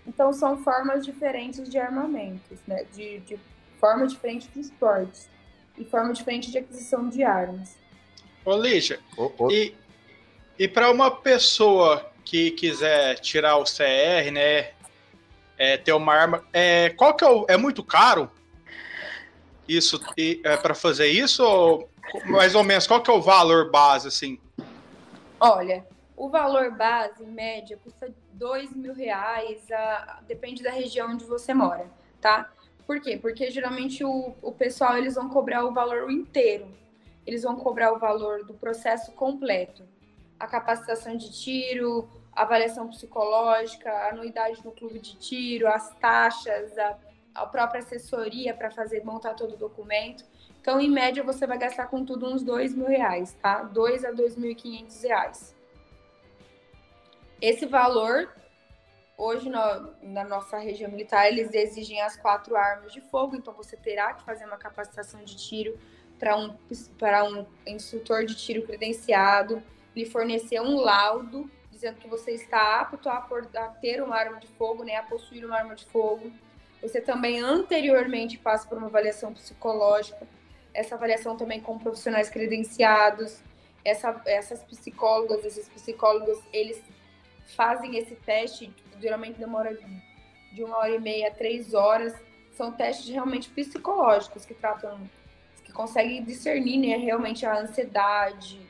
[0.08, 3.38] Então, são formas diferentes de armamentos, né, de, de
[3.78, 5.28] forma diferente de esportes
[5.76, 7.76] e forma diferente de aquisição de armas.
[8.42, 9.50] Ô, Lígia, oh, oh.
[9.50, 9.76] e,
[10.58, 14.70] e para uma pessoa que quiser tirar o CR, né,
[15.58, 18.30] é, ter uma arma, é, qual que é, o, é muito caro
[19.68, 21.44] isso é, para fazer isso?
[21.44, 21.90] Ou
[22.24, 24.40] mais ou menos, qual que é o valor base, assim?
[25.38, 31.24] Olha, o valor base, em média, custa dois mil reais, a, depende da região onde
[31.24, 31.86] você mora,
[32.20, 32.50] tá?
[32.86, 33.18] Por quê?
[33.20, 36.66] Porque geralmente o, o pessoal, eles vão cobrar o valor inteiro.
[37.26, 39.82] Eles vão cobrar o valor do processo completo.
[40.40, 46.96] A capacitação de tiro, avaliação psicológica, anuidade no clube de tiro, as taxas, a
[47.38, 50.24] a própria assessoria para fazer, montar todo o documento.
[50.60, 53.62] Então, em média, você vai gastar com tudo uns dois mil reais, tá?
[53.62, 55.56] Dois a dois mil e quinhentos reais.
[57.40, 58.32] Esse valor,
[59.16, 63.76] hoje no, na nossa região militar, eles exigem as quatro armas de fogo, então você
[63.76, 65.78] terá que fazer uma capacitação de tiro
[66.18, 66.56] para um,
[67.30, 69.62] um instrutor de tiro credenciado,
[69.94, 73.24] lhe fornecer um laudo dizendo que você está apto a,
[73.54, 76.32] a ter uma arma de fogo, né, a possuir uma arma de fogo.
[76.82, 80.26] Você também anteriormente passa por uma avaliação psicológica,
[80.74, 83.40] essa avaliação também com profissionais credenciados.
[83.84, 86.82] Essa, essas psicólogas, esses psicólogos, eles
[87.54, 89.76] fazem esse teste, geralmente demora
[90.52, 92.14] de uma hora e meia a três horas.
[92.52, 94.98] São testes realmente psicológicos que tratam,
[95.64, 98.60] que conseguem discernir né, realmente a ansiedade,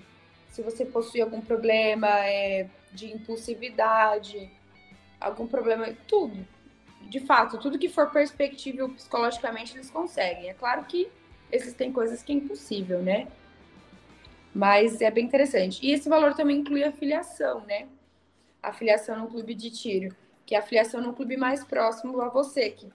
[0.59, 4.51] se você possui algum problema é, de impulsividade,
[5.21, 6.45] algum problema, tudo.
[7.03, 10.51] De fato, tudo que for perspectivo psicologicamente eles conseguem.
[10.51, 11.09] É claro que
[11.53, 13.29] existem coisas que é impossível, né?
[14.53, 15.79] Mas é bem interessante.
[15.87, 17.87] E esse valor também inclui a filiação, né?
[18.63, 22.29] A filiação no clube de tiro, que é a filiação no clube mais próximo a
[22.29, 22.89] você, que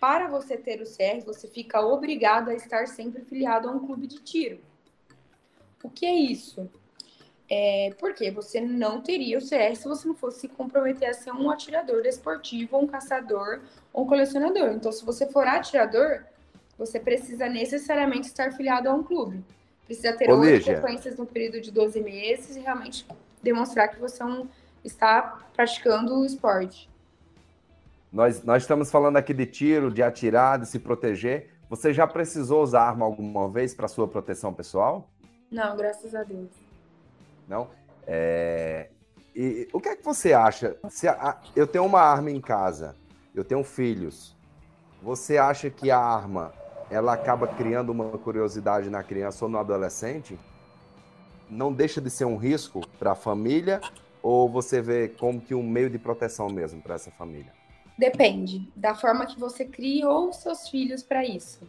[0.00, 4.06] para você ter o CR, você fica obrigado a estar sempre filiado a um clube
[4.06, 4.60] de tiro.
[5.82, 6.68] O que é isso?
[7.48, 11.30] É, porque você não teria o CR se você não fosse se comprometer a ser
[11.30, 13.60] um atirador desportivo, um caçador
[13.92, 14.72] ou um colecionador.
[14.72, 16.24] Então, se você for atirador,
[16.76, 19.44] você precisa necessariamente estar filiado a um clube.
[19.84, 23.06] Precisa ter outras frequências no período de 12 meses e realmente
[23.42, 24.48] demonstrar que você é um,
[24.84, 26.90] está praticando o esporte.
[28.12, 31.50] Nós, nós estamos falando aqui de tiro, de atirar, de se proteger.
[31.68, 35.10] Você já precisou usar arma alguma vez para sua proteção pessoal?
[35.50, 36.50] Não, graças a Deus.
[37.48, 37.68] Não?
[38.06, 38.90] É...
[39.34, 40.76] E o que é que você acha?
[40.88, 41.40] Se a...
[41.56, 42.94] eu tenho uma arma em casa,
[43.34, 44.36] eu tenho filhos.
[45.02, 46.52] Você acha que a arma
[46.88, 50.38] ela acaba criando uma curiosidade na criança ou no adolescente?
[51.50, 53.80] Não deixa de ser um risco para a família
[54.24, 57.52] ou você vê como que um meio de proteção mesmo para essa família?
[57.98, 61.60] Depende da forma que você criou seus filhos para isso.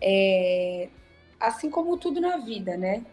[0.00, 0.88] É,
[1.38, 3.04] assim como tudo na vida, né?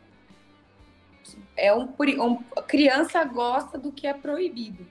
[1.55, 4.85] é um, um, criança gosta do que é proibido.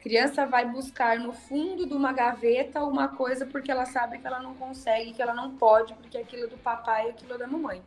[0.00, 4.40] Criança vai buscar no fundo de uma gaveta uma coisa porque ela sabe que ela
[4.40, 7.46] não consegue, que ela não pode, porque aquilo é do papai e aquilo é da
[7.46, 7.82] mamãe.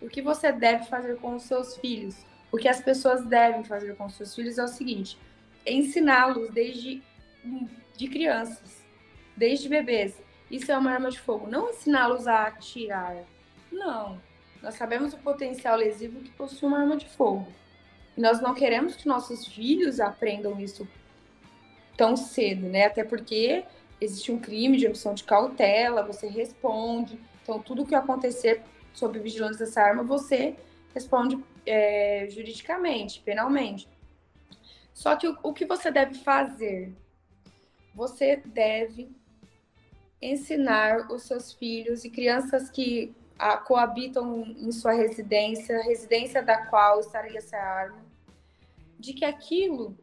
[0.00, 2.16] O que você deve fazer com os seus filhos?
[2.56, 5.18] O que as pessoas devem fazer com seus filhos é o seguinte:
[5.66, 7.02] ensiná-los desde
[7.96, 8.82] de crianças,
[9.36, 10.14] desde bebês.
[10.50, 11.46] Isso é uma arma de fogo.
[11.46, 13.16] Não ensiná-los a atirar.
[13.70, 14.18] Não
[14.62, 17.46] nós sabemos o potencial lesivo que possui uma arma de fogo.
[18.16, 20.88] E nós não queremos que nossos filhos aprendam isso
[21.96, 22.86] tão cedo, né?
[22.86, 23.64] Até porque
[24.00, 27.16] existe um crime de omissão de cautela, você responde.
[27.42, 30.56] Então, tudo que acontecer sob vigilância dessa arma, você
[30.94, 33.88] responde é, juridicamente, penalmente.
[34.94, 36.94] Só que o, o que você deve fazer?
[37.94, 39.10] Você deve
[40.20, 47.00] ensinar os seus filhos e crianças que a, coabitam em sua residência, residência da qual
[47.00, 48.04] estaria essa arma,
[48.98, 49.96] de que aquilo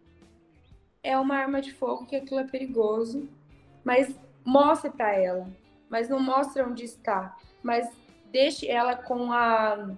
[1.02, 3.28] é uma arma de fogo, que aquilo é perigoso,
[3.84, 5.47] mas mostre para ela,
[5.89, 7.89] mas não mostre onde está, mas
[8.32, 9.95] deixe ela com a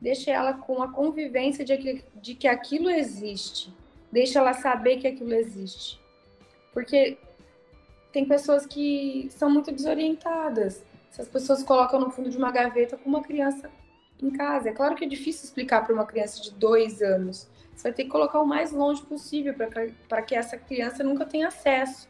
[0.00, 3.72] deixe ela com a convivência de que, de que aquilo existe,
[4.10, 6.00] deixe ela saber que aquilo existe,
[6.72, 7.18] porque
[8.12, 12.96] tem pessoas que são muito desorientadas se as pessoas colocam no fundo de uma gaveta
[12.96, 13.70] com uma criança
[14.22, 14.68] em casa.
[14.68, 17.48] É claro que é difícil explicar para uma criança de dois anos.
[17.74, 19.54] Você vai ter que colocar o mais longe possível
[20.08, 22.08] para que essa criança nunca tenha acesso.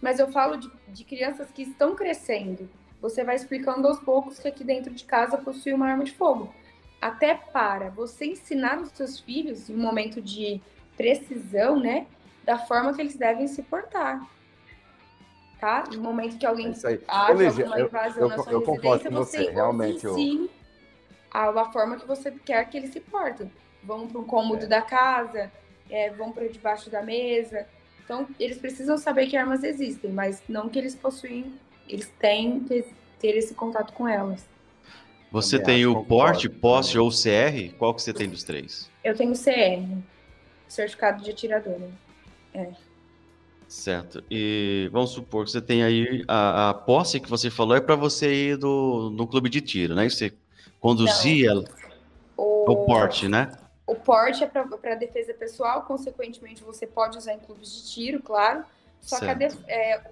[0.00, 2.68] Mas eu falo de, de crianças que estão crescendo.
[3.00, 6.52] Você vai explicando aos poucos que aqui dentro de casa possui uma arma de fogo.
[7.02, 10.62] Até para você ensinar os seus filhos, em um momento de
[10.96, 12.06] precisão, né,
[12.44, 14.22] da forma que eles devem se portar
[15.62, 15.84] tá?
[15.92, 19.50] No momento que alguém é acha alguma invasão eu, na sua eu residência, você, você
[19.52, 20.50] realmente ensine eu...
[21.30, 23.48] a, a, forma que você quer que eles se portem.
[23.84, 24.66] Vão para um cômodo é.
[24.66, 25.52] da casa,
[25.88, 27.64] é, vão para debaixo da mesa.
[28.04, 31.54] Então, eles precisam saber que armas existem, mas não que eles possuem,
[31.88, 32.84] eles têm que
[33.20, 34.44] ter esse contato com elas.
[35.32, 37.74] Você Também tem o porte, posse ou CR?
[37.78, 38.90] Qual que você tem dos três?
[39.02, 39.98] Eu tenho CR,
[40.68, 41.90] certificado de atiradora.
[42.52, 42.70] É.
[43.66, 44.22] Certo.
[44.30, 47.96] E vamos supor que você tem aí a, a posse que você falou é para
[47.96, 50.06] você ir do, no clube de tiro, né?
[50.06, 50.34] Você
[50.78, 51.54] conduzia
[52.36, 53.50] o, o porte, né?
[53.86, 58.64] O porte é para defesa pessoal, consequentemente você pode usar em clubes de tiro, claro.
[59.00, 59.38] Só certo.
[59.38, 60.02] que, def, é,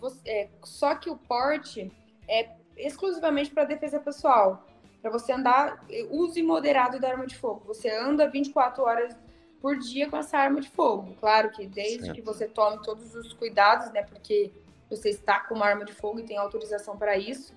[0.00, 1.92] você, é, só que o porte
[2.26, 4.66] é exclusivamente para defesa pessoal.
[5.00, 7.62] Para você andar, uso imoderado da arma de fogo.
[7.66, 9.14] Você anda 24 horas
[9.60, 11.14] por dia com essa arma de fogo.
[11.20, 12.14] Claro que desde certo.
[12.14, 14.02] que você tome todos os cuidados, né?
[14.02, 14.50] Porque
[14.88, 17.54] você está com uma arma de fogo e tem autorização para isso.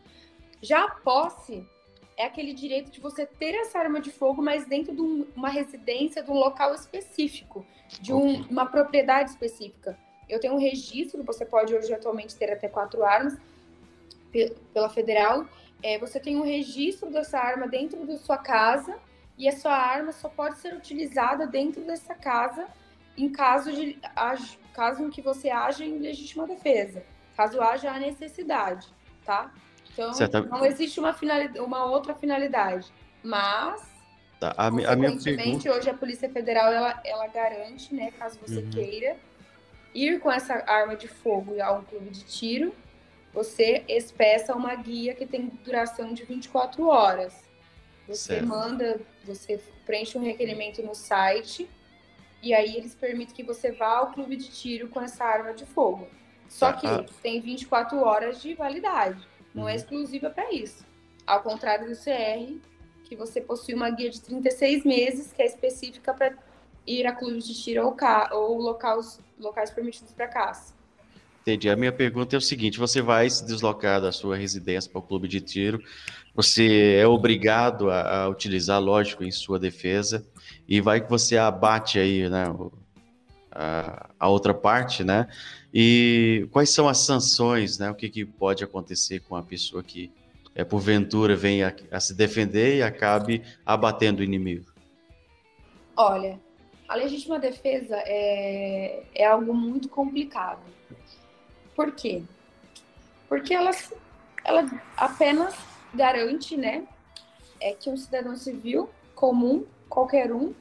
[0.61, 1.65] Já a posse
[2.17, 5.01] é aquele direito de você ter essa arma de fogo, mas dentro de
[5.35, 7.65] uma residência, de um local específico,
[8.01, 9.97] de um, uma propriedade específica.
[10.27, 13.37] Eu tenho um registro, você pode hoje atualmente ter até quatro armas
[14.73, 15.45] pela federal.
[15.83, 18.97] É, você tem um registro dessa arma dentro da sua casa
[19.37, 22.67] e a sua arma só pode ser utilizada dentro dessa casa
[23.17, 23.99] em caso de
[24.73, 27.03] caso em que você haja em legítima defesa,
[27.35, 28.87] caso haja a necessidade,
[29.25, 29.51] tá?
[29.91, 30.47] Então certo.
[30.47, 32.91] não existe uma finalidade, uma outra finalidade,
[33.23, 33.81] mas
[34.39, 34.53] tá.
[34.55, 35.71] a, a minha pergunta...
[35.71, 38.69] hoje a Polícia Federal ela, ela garante, né, caso você uhum.
[38.69, 39.17] queira
[39.95, 42.71] ir com essa arma de fogo a um clube de tiro,
[43.37, 47.43] você expeça uma guia que tem duração de 24 horas.
[48.07, 48.47] Você certo.
[48.47, 51.69] manda, você preenche um requerimento no site
[52.41, 55.67] e aí eles permitem que você vá ao clube de tiro com essa arma de
[55.67, 56.07] fogo.
[56.49, 57.05] Só tá, que ah.
[57.21, 59.23] tem 24 horas de validade,
[59.53, 59.69] não é uhum.
[59.69, 60.83] é exclusiva para isso.
[61.27, 62.59] Ao contrário do CR,
[63.03, 66.35] que você possui uma guia de 36 meses, que é específica para
[66.87, 67.95] ir a clube de tiro ou,
[68.31, 70.76] ou locais, locais permitidos para caça.
[71.47, 71.69] Entendi.
[71.69, 75.01] A minha pergunta é o seguinte: você vai se deslocar da sua residência para o
[75.01, 75.81] clube de tiro,
[76.35, 80.27] você é obrigado a, a, utilizar, lógico, em sua defesa,
[80.67, 82.53] e vai que você abate aí, né,
[83.49, 85.25] a, a, outra parte, né?
[85.73, 87.89] E quais são as sanções, né?
[87.89, 90.11] O que, que pode acontecer com a pessoa que,
[90.53, 94.65] é, porventura, vem a, a se defender e acabe abatendo o inimigo?
[95.95, 96.37] Olha,
[96.89, 100.75] a legítima defesa é, é algo muito complicado.
[101.77, 102.23] Por quê?
[103.29, 103.69] Porque ela,
[104.43, 105.55] ela apenas
[105.93, 106.87] garante, né,
[107.61, 110.55] é que um cidadão civil comum, qualquer um,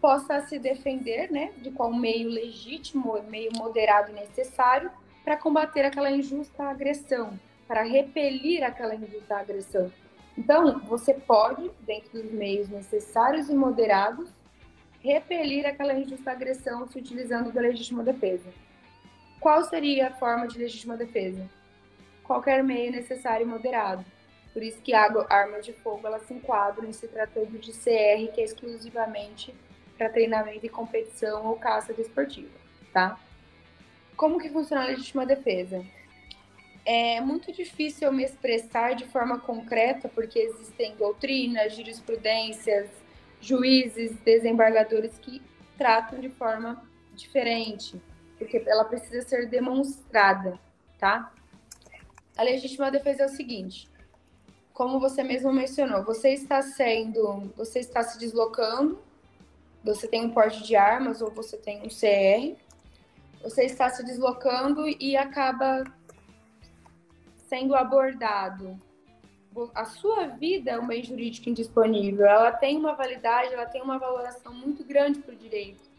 [0.00, 4.90] possa se defender, né, de qual meio legítimo, meio moderado e necessário
[5.22, 9.92] para combater aquela injusta agressão, para repelir aquela injusta agressão.
[10.36, 14.30] Então, você pode, dentro dos meios necessários e moderados,
[15.00, 18.48] repelir aquela injusta agressão se utilizando da legítima defesa.
[19.44, 21.46] Qual seria a forma de legítima defesa?
[22.22, 24.02] Qualquer meio necessário e moderado.
[24.54, 28.32] Por isso que a arma de fogo ela se enquadra em se tratando de CR,
[28.32, 29.54] que é exclusivamente
[29.98, 32.48] para treinamento e competição ou caça desportiva,
[32.90, 33.20] tá?
[34.16, 35.84] Como que funciona a legítima defesa?
[36.86, 42.88] É muito difícil eu me expressar de forma concreta, porque existem doutrinas, jurisprudências,
[43.42, 45.42] juízes, desembargadores que
[45.76, 48.00] tratam de forma diferente,
[48.44, 50.58] porque ela precisa ser demonstrada,
[50.98, 51.32] tá?
[52.36, 53.90] A legítima defesa é o seguinte:
[54.72, 59.00] como você mesmo mencionou, você está sendo, você está se deslocando,
[59.82, 62.56] você tem um porte de armas ou você tem um CR,
[63.42, 65.84] você está se deslocando e acaba
[67.48, 68.78] sendo abordado.
[69.74, 73.98] A sua vida é um bem jurídico indisponível, ela tem uma validade, ela tem uma
[73.98, 75.93] valoração muito grande para o direito.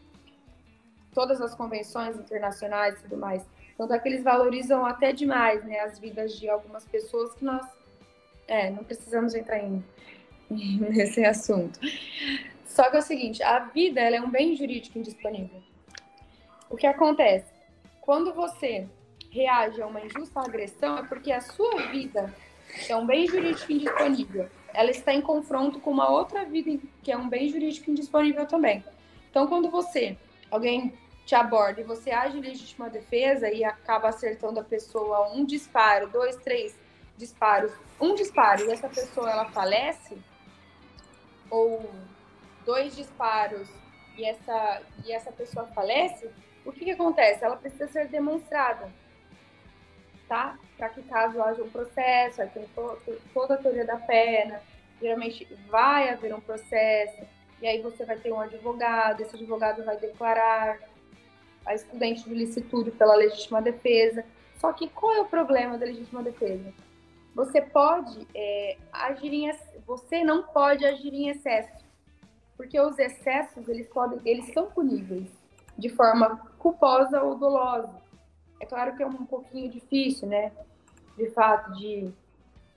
[1.16, 3.42] Todas as convenções internacionais e tudo mais.
[3.72, 7.66] Então, daqui eles valorizam até demais né, as vidas de algumas pessoas que nós
[8.46, 9.82] é, não precisamos entrar em,
[10.50, 11.80] nesse assunto.
[12.66, 15.62] Só que é o seguinte, a vida ela é um bem jurídico indisponível.
[16.68, 17.50] O que acontece?
[18.02, 18.86] Quando você
[19.30, 22.30] reage a uma injusta agressão, é porque a sua vida
[22.90, 24.50] é um bem jurídico indisponível.
[24.74, 28.84] Ela está em confronto com uma outra vida que é um bem jurídico indisponível também.
[29.30, 30.16] Então, quando você,
[30.50, 30.92] alguém
[31.26, 36.08] te aborda e você age em legítima defesa e acaba acertando a pessoa um disparo,
[36.08, 36.78] dois, três,
[37.18, 40.16] disparos, um disparo e essa pessoa ela falece,
[41.50, 41.90] ou
[42.64, 43.68] dois disparos
[44.16, 46.30] e essa, e essa pessoa falece,
[46.64, 47.44] o que, que acontece?
[47.44, 48.88] Ela precisa ser demonstrada,
[50.28, 50.56] tá?
[50.78, 52.68] Para que caso haja um processo, aí tem
[53.34, 54.62] toda a teoria da pena,
[55.00, 57.22] geralmente vai haver um processo,
[57.60, 60.78] e aí você vai ter um advogado, esse advogado vai declarar
[61.66, 64.24] a estudante de licitude pela legítima defesa.
[64.58, 66.72] Só que qual é o problema da legítima defesa?
[67.36, 69.52] você pode é, agir em
[69.86, 71.84] você não pode agir em excesso,
[72.56, 75.28] porque os excessos eles podem eles são puníveis
[75.76, 77.94] de forma culposa ou dolosa.
[78.58, 80.50] É claro que é um pouquinho difícil, né,
[81.14, 82.10] de fato de,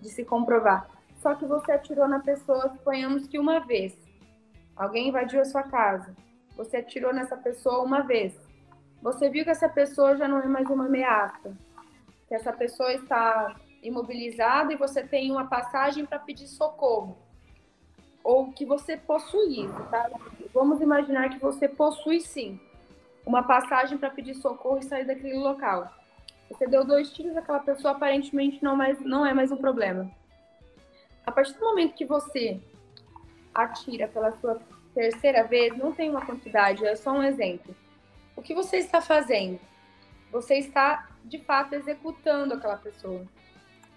[0.01, 0.89] de se comprovar.
[1.15, 3.97] Só que você atirou na pessoa, suponhamos que uma vez.
[4.75, 6.13] Alguém invadiu a sua casa.
[6.57, 8.37] Você atirou nessa pessoa uma vez.
[9.01, 11.55] Você viu que essa pessoa já não é mais uma ameaça.
[12.27, 17.17] Que essa pessoa está imobilizado e você tem uma passagem para pedir socorro.
[18.23, 20.09] ou que você possui tá?
[20.53, 22.59] Vamos imaginar que você possui sim
[23.25, 25.91] uma passagem para pedir socorro e sair daquele local.
[26.49, 30.09] Você deu dois tiros, aquela pessoa aparentemente não, mais, não é mais um problema.
[31.25, 32.59] A partir do momento que você
[33.53, 34.59] atira pela sua
[34.93, 37.75] terceira vez, não tem uma quantidade, é só um exemplo.
[38.39, 39.59] O que você está fazendo?
[40.31, 43.27] Você está, de fato, executando aquela pessoa.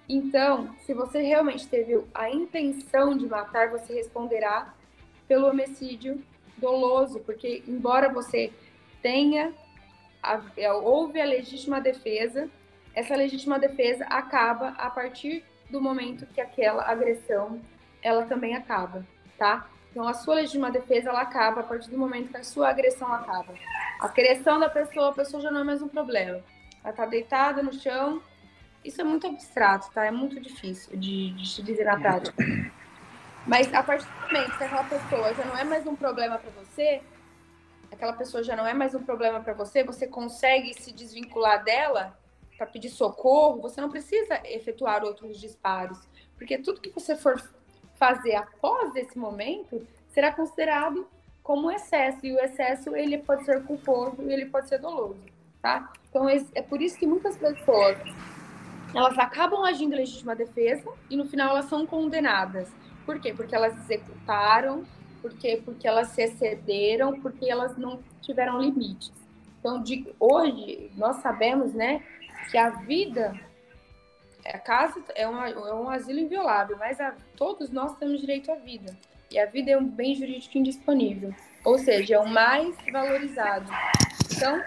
[0.08, 4.74] Então, se você realmente teve a intenção de matar, você responderá
[5.28, 6.20] pelo homicídio
[6.58, 8.52] doloso, porque embora você
[9.00, 9.54] tenha
[10.20, 12.50] a, é, houve a legítima defesa,
[12.96, 17.60] essa legítima defesa acaba a partir do momento que aquela agressão
[18.02, 19.06] ela também acaba,
[19.38, 19.70] tá?
[19.92, 23.12] Então a sua legítima defesa ela acaba a partir do momento que a sua agressão
[23.12, 23.52] acaba.
[24.00, 26.42] A agressão da pessoa, a pessoa já não é mais um problema.
[26.82, 28.22] Ela tá deitada no chão.
[28.82, 30.06] Isso é muito abstrato, tá?
[30.06, 32.34] É muito difícil de, de se dizer na prática.
[33.46, 36.50] Mas a partir do momento que aquela pessoa já não é mais um problema para
[36.52, 37.02] você,
[37.92, 42.18] aquela pessoa já não é mais um problema para você, você consegue se desvincular dela
[42.56, 45.98] para pedir socorro, você não precisa efetuar outros disparos,
[46.36, 47.38] porque tudo que você for
[48.02, 51.06] fazer após esse momento será considerado
[51.42, 55.20] como excesso e o excesso ele pode ser culposo e ele pode ser doloso,
[55.60, 55.92] tá?
[56.08, 57.96] Então é por isso que muitas pessoas
[58.94, 62.68] elas acabam agindo em legítima defesa e no final elas são condenadas.
[63.06, 63.32] Por quê?
[63.32, 64.84] Porque elas executaram
[65.22, 65.62] por quê?
[65.64, 69.12] Porque elas se excederam, porque elas não tiveram limites.
[69.60, 72.02] Então, de, hoje, nós sabemos, né,
[72.50, 73.32] que a vida,
[74.44, 78.96] a casa é, é um asilo inviolável, mas a, todos nós temos direito à vida.
[79.30, 81.34] E a vida é um bem jurídico indisponível,
[81.64, 83.70] ou seja, é o mais valorizado.
[84.36, 84.60] Então,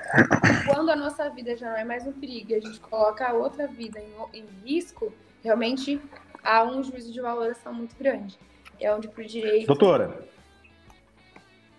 [0.65, 3.33] quando a nossa vida já não é mais um perigo e a gente coloca a
[3.33, 5.13] outra vida em, em risco,
[5.43, 6.01] realmente
[6.43, 8.39] há um juízo de valoração muito grande.
[8.79, 9.67] É onde para o direito.
[9.67, 10.25] Doutora,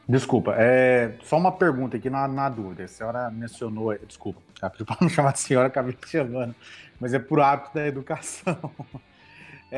[0.09, 2.85] Desculpa, é só uma pergunta aqui na, na dúvida.
[2.85, 6.55] A senhora mencionou, desculpa, para não chamar de senhora, acabei chamando,
[7.01, 8.59] mas é por hábito da educação.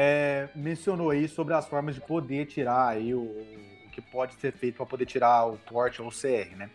[0.01, 4.53] É, mencionou aí sobre as formas de poder tirar aí o, o que pode ser
[4.53, 6.69] feito para poder tirar o porte ou o CR, né?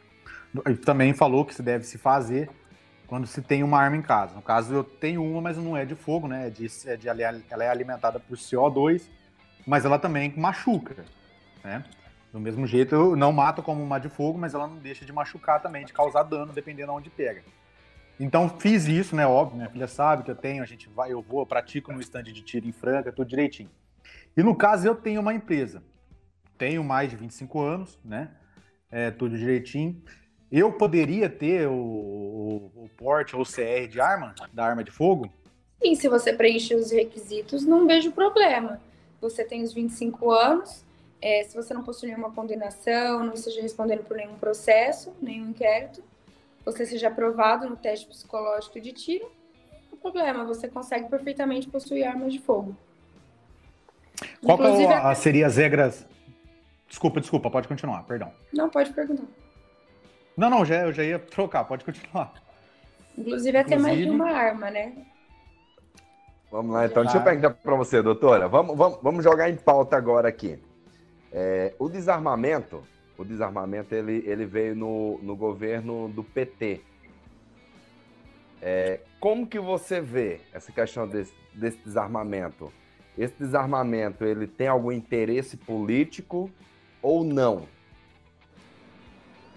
[0.83, 2.49] Também falou que se deve se fazer
[3.05, 4.33] quando se tem uma arma em casa.
[4.33, 6.47] No caso, eu tenho uma, mas não é de fogo, né?
[6.47, 9.03] É de, é de, ela é alimentada por CO2,
[9.65, 11.05] mas ela também machuca,
[11.63, 11.83] né?
[12.33, 15.61] Do mesmo jeito, não mata como uma de fogo, mas ela não deixa de machucar
[15.61, 17.43] também, de causar dano, dependendo de onde pega.
[18.19, 19.27] Então fiz isso, né?
[19.27, 22.01] Óbvio, minha filha sabe que eu tenho, a gente vai, eu vou, eu pratico no
[22.01, 23.69] estande de tiro em Franca, tudo direitinho.
[24.35, 25.83] E no caso, eu tenho uma empresa.
[26.57, 28.31] Tenho mais de 25 anos, né?
[28.89, 30.01] É, tudo direitinho.
[30.51, 35.31] Eu poderia ter o, o, o porte ou CR de arma, da arma de fogo?
[35.79, 38.81] Sim, se você preencher os requisitos, não vejo problema.
[39.21, 40.82] Você tem os 25 anos,
[41.23, 46.03] é, se você não possui nenhuma condenação, não esteja respondendo por nenhum processo, nenhum inquérito,
[46.65, 49.31] você seja aprovado no teste psicológico de tiro,
[49.89, 52.75] o problema, você consegue perfeitamente possuir armas de fogo.
[54.45, 56.05] Qual que é seria as regras?
[56.89, 58.29] Desculpa, desculpa, pode continuar, perdão.
[58.51, 59.23] Não, pode perguntar.
[60.35, 62.33] Não, não, já, eu já ia trocar, pode continuar.
[63.17, 64.93] Inclusive, até mais de uma arma, né?
[66.51, 68.49] Vamos lá, então, deixa eu perguntar para você, doutora.
[68.49, 70.59] Vamos, vamos, vamos jogar em pauta agora aqui.
[71.35, 72.83] É, o desarmamento,
[73.17, 76.81] o desarmamento ele, ele veio no, no governo do PT.
[78.61, 82.71] É, como que você vê essa questão desse, desse desarmamento?
[83.17, 86.51] Esse desarmamento ele tem algum interesse político
[87.01, 87.67] ou não?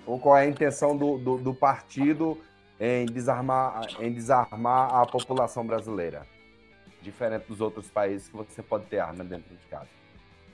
[0.07, 2.39] Ou qual é a intenção do, do, do partido
[2.81, 6.27] em desarmar, em desarmar a população brasileira?
[7.03, 10.06] Diferente dos outros países que você pode ter arma dentro de casa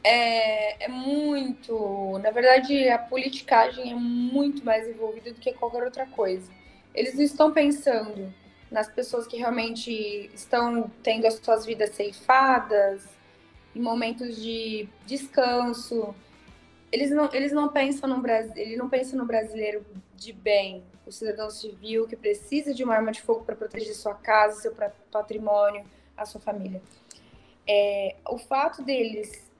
[0.04, 2.18] é, é muito.
[2.22, 6.50] Na verdade, a politicagem é muito mais envolvida do que qualquer outra coisa.
[6.94, 8.32] Eles não estão pensando
[8.70, 13.06] nas pessoas que realmente estão tendo as suas vidas ceifadas,
[13.74, 16.14] em momentos de descanso.
[16.90, 19.84] Eles não, eles não pensam no Brasil, ele não pensa no brasileiro
[20.16, 24.14] de bem, o cidadão civil que precisa de uma arma de fogo para proteger sua
[24.14, 24.74] casa, seu
[25.10, 25.84] patrimônio,
[26.16, 26.82] a sua família.
[27.66, 29.51] É, o fato deles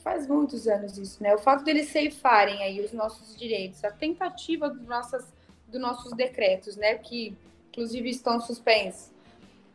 [0.00, 1.34] faz muitos anos isso, né?
[1.34, 5.32] O fato deles ceifarem aí os nossos direitos, a tentativa dos, nossas,
[5.68, 6.94] dos nossos decretos, né?
[6.96, 7.36] Que
[7.68, 9.10] inclusive estão suspensos.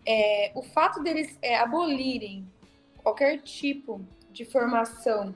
[0.05, 2.47] É, o fato deles é, abolirem
[2.97, 4.01] qualquer tipo
[4.31, 5.35] de formação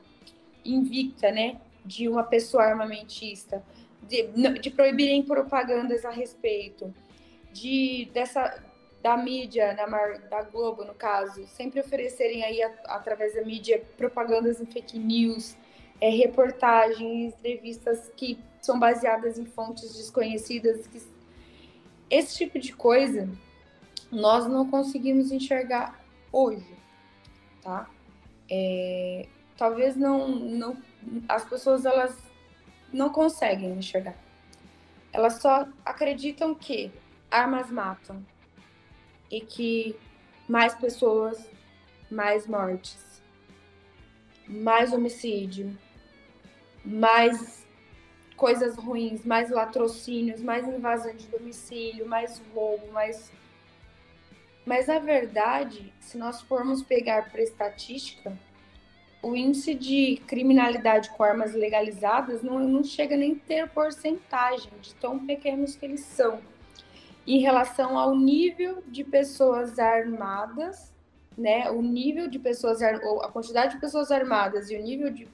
[0.64, 1.60] invicta, né?
[1.86, 3.64] De uma pessoa armamentista,
[4.04, 4.28] de,
[4.60, 6.94] de proibirem propagandas a respeito,
[7.52, 8.64] de dessa
[9.02, 13.84] da mídia, na mar, da Globo, no caso, sempre oferecerem aí, a, através da mídia,
[13.98, 15.58] propagandas em fake news,
[16.00, 20.86] é, reportagens, entrevistas que são baseadas em fontes desconhecidas.
[20.88, 21.02] Que...
[22.10, 23.28] Esse tipo de coisa
[24.12, 26.00] nós não conseguimos enxergar
[26.32, 26.76] hoje,
[27.62, 27.90] tá?
[28.50, 29.26] É,
[29.58, 30.78] talvez não, não,
[31.28, 32.16] as pessoas elas
[32.92, 34.16] não conseguem enxergar.
[35.14, 36.92] Elas só acreditam que
[37.30, 38.24] armas matam
[39.32, 39.96] e que
[40.48, 41.50] mais pessoas,
[42.10, 43.22] mais mortes,
[44.48, 45.78] mais homicídio,
[46.84, 47.66] mais
[48.36, 53.32] coisas ruins, mais latrocínios, mais invasão de domicílio, mais roubo, mais.
[54.66, 58.38] Mas a verdade, se nós formos pegar para estatística,
[59.22, 64.94] o índice de criminalidade com armas legalizadas não, não chega nem a ter porcentagem de
[64.96, 66.42] tão pequenos que eles são
[67.26, 70.92] em relação ao nível de pessoas armadas,
[71.38, 71.70] né?
[71.70, 75.28] O nível de pessoas, ou a quantidade de pessoas armadas e o nível de,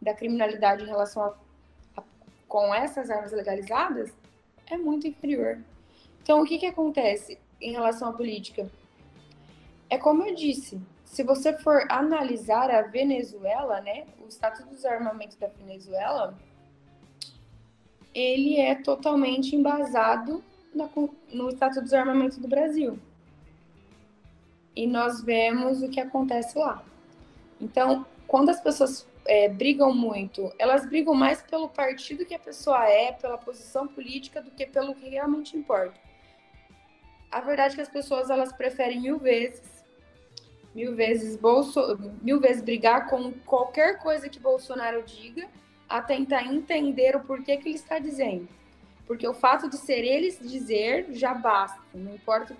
[0.00, 1.34] da criminalidade em relação a,
[1.96, 2.02] a,
[2.48, 4.12] com essas armas legalizadas
[4.66, 5.58] é muito inferior.
[6.22, 8.70] Então, o que, que acontece em relação à política?
[9.90, 15.36] É como eu disse, se você for analisar a Venezuela, né, o status dos armamentos
[15.36, 16.36] da Venezuela,
[18.14, 20.44] ele é totalmente embasado
[20.78, 20.88] na,
[21.32, 22.98] no status dos armamentos do Brasil.
[24.74, 26.82] E nós vemos o que acontece lá.
[27.60, 32.88] Então, quando as pessoas é, brigam muito, elas brigam mais pelo partido que a pessoa
[32.88, 36.00] é, pela posição política, do que pelo que realmente importa.
[37.30, 39.78] A verdade é que as pessoas elas preferem mil vezes
[40.74, 41.80] mil vezes Bolso,
[42.22, 45.48] mil vezes brigar com qualquer coisa que Bolsonaro diga,
[45.88, 48.48] a tentar entender o porquê que ele está dizendo.
[49.08, 52.54] Porque o fato de ser ele dizer já basta, não importa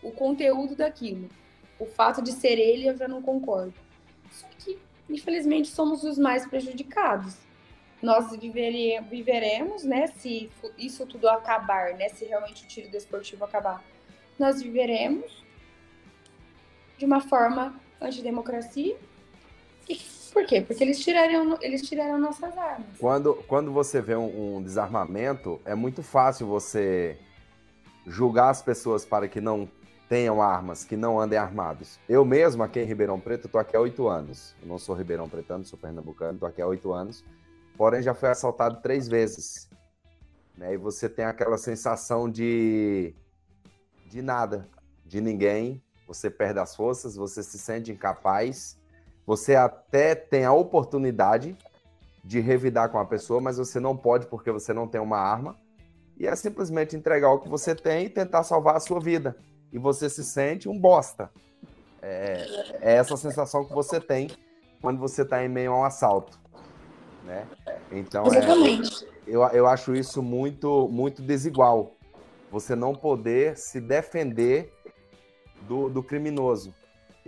[0.00, 1.28] o conteúdo daquilo.
[1.76, 3.74] O fato de ser ele eu já não concordo.
[4.30, 4.78] Só que,
[5.10, 7.36] infelizmente, somos os mais prejudicados.
[8.00, 13.82] Nós vivere, viveremos, né, se isso tudo acabar, né, se realmente o tiro desportivo acabar,
[14.38, 15.44] nós viveremos
[16.96, 18.96] de uma forma antidemocracia.
[19.88, 19.96] E
[20.28, 20.60] por quê?
[20.60, 22.86] Porque eles tiraram, eles tiraram nossas armas.
[22.98, 27.18] Quando, quando você vê um, um desarmamento, é muito fácil você
[28.06, 29.68] julgar as pessoas para que não
[30.08, 31.98] tenham armas, que não andem armados.
[32.08, 34.54] Eu mesmo, aqui em Ribeirão Preto, estou aqui há oito anos.
[34.62, 37.22] Eu não sou ribeirão pretano, sou pernambucano, estou aqui há oito anos.
[37.76, 39.68] Porém, já fui assaltado três vezes.
[40.56, 40.74] Né?
[40.74, 43.14] E você tem aquela sensação de,
[44.06, 44.66] de nada,
[45.04, 48.77] de ninguém, você perde as forças, você se sente incapaz,
[49.28, 51.54] você até tem a oportunidade
[52.24, 55.54] de revidar com a pessoa, mas você não pode porque você não tem uma arma.
[56.16, 59.36] E é simplesmente entregar o que você tem e tentar salvar a sua vida.
[59.70, 61.30] E você se sente um bosta.
[62.00, 62.46] É,
[62.80, 64.30] é essa sensação que você tem
[64.80, 66.40] quando você está em meio a um assalto.
[67.22, 67.46] Né?
[67.92, 68.80] Então, é,
[69.26, 71.98] eu, eu acho isso muito, muito desigual.
[72.50, 74.72] Você não poder se defender
[75.66, 76.72] do, do criminoso.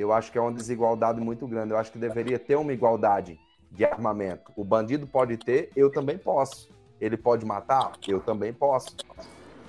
[0.01, 1.73] Eu acho que é uma desigualdade muito grande.
[1.73, 3.39] Eu acho que deveria ter uma igualdade
[3.71, 4.51] de armamento.
[4.57, 6.69] O bandido pode ter, eu também posso.
[7.01, 8.97] Ele pode matar, eu também posso.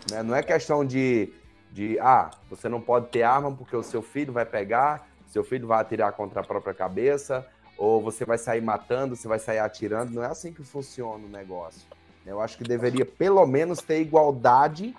[0.09, 0.23] Né?
[0.23, 1.33] Não é questão de,
[1.71, 5.67] de, ah, você não pode ter arma porque o seu filho vai pegar, seu filho
[5.67, 7.45] vai atirar contra a própria cabeça,
[7.77, 10.11] ou você vai sair matando, você vai sair atirando.
[10.11, 11.81] Não é assim que funciona o negócio.
[12.25, 14.95] Eu acho que deveria pelo menos ter igualdade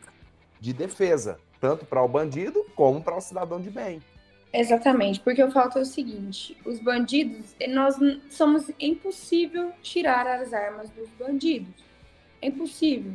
[0.60, 4.02] de defesa tanto para o bandido como para o cidadão de bem.
[4.52, 7.96] Exatamente, porque o fato é o seguinte: os bandidos, nós
[8.28, 11.82] somos impossível tirar as armas dos bandidos.
[12.40, 13.14] É impossível.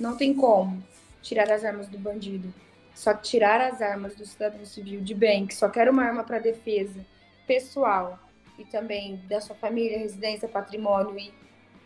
[0.00, 0.82] Não tem como
[1.22, 2.52] tirar as armas do bandido.
[2.94, 6.38] Só tirar as armas do cidadão civil de bem, que só quer uma arma para
[6.38, 7.04] defesa
[7.46, 8.18] pessoal
[8.58, 11.32] e também da sua família, residência, patrimônio e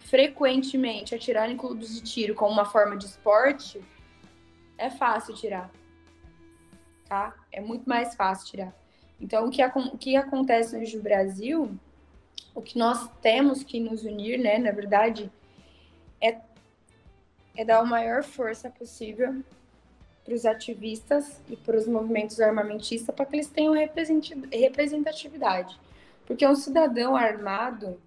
[0.01, 3.81] frequentemente atirar em clubes de tiro como uma forma de esporte,
[4.77, 5.71] é fácil tirar
[7.09, 7.35] tá?
[7.51, 8.75] É muito mais fácil tirar.
[9.21, 11.71] Então, o que, o que acontece hoje no Brasil,
[12.55, 15.31] o que nós temos que nos unir, né, na verdade,
[16.21, 16.39] é,
[17.57, 19.43] é dar a maior força possível
[20.25, 25.79] para os ativistas e para os movimentos armamentistas para que eles tenham representatividade.
[26.27, 27.99] Porque um cidadão armado,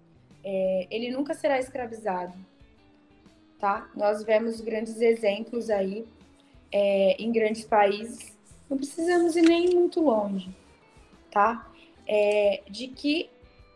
[0.44, 2.34] é, ele nunca será escravizado,
[3.58, 3.90] tá?
[3.94, 6.06] Nós vemos grandes exemplos aí
[6.70, 8.31] é, em grandes países
[8.72, 10.48] não precisamos ir nem muito longe,
[11.30, 11.70] tá?
[12.08, 13.28] É, de que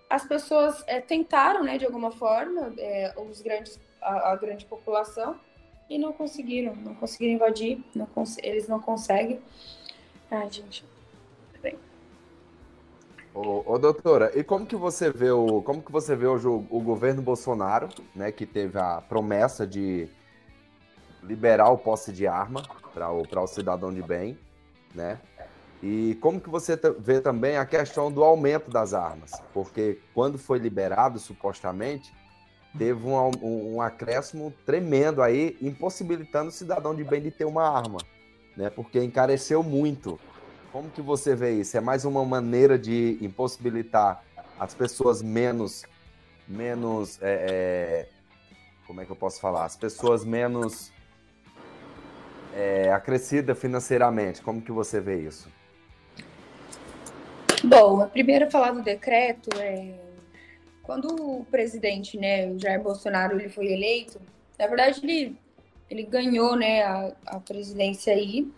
[0.09, 5.39] as pessoas é, tentaram, né, de alguma forma, é, os grandes, a, a, grande população,
[5.91, 9.39] e não conseguiram, não conseguiram invadir, não cons eles não conseguem.
[10.31, 10.83] Ai, gente.
[13.35, 16.67] Ô, ô, doutora, e como que você vê o como que você vê hoje o,
[16.71, 20.09] o governo Bolsonaro, né, que teve a promessa de
[21.23, 22.63] liberar o posse de arma
[22.95, 24.39] para o, o cidadão de bem,
[24.97, 25.21] né?
[25.83, 29.31] E como que você vê também a questão do aumento das armas?
[29.53, 32.13] Porque quando foi liberado, supostamente,
[32.77, 37.69] teve um, um, um acréscimo tremendo aí, impossibilitando o cidadão de bem de ter uma
[37.69, 37.99] arma,
[38.57, 38.71] né?
[38.71, 40.19] Porque encareceu muito.
[40.73, 41.77] Como que você vê isso?
[41.77, 44.25] É mais uma maneira de impossibilitar
[44.59, 45.85] as pessoas menos,
[46.49, 48.09] menos, é, é,
[48.87, 49.65] como é que eu posso falar?
[49.65, 50.91] As pessoas menos
[52.57, 54.41] é, acrescidas financeiramente.
[54.41, 55.53] Como que você vê isso?
[57.63, 59.95] Bom, primeiro falar do decreto, é,
[60.83, 64.21] quando o presidente, né, o Jair Bolsonaro, ele foi eleito,
[64.59, 65.39] na verdade ele,
[65.91, 68.51] ele ganhou, né, a, a presidência aí,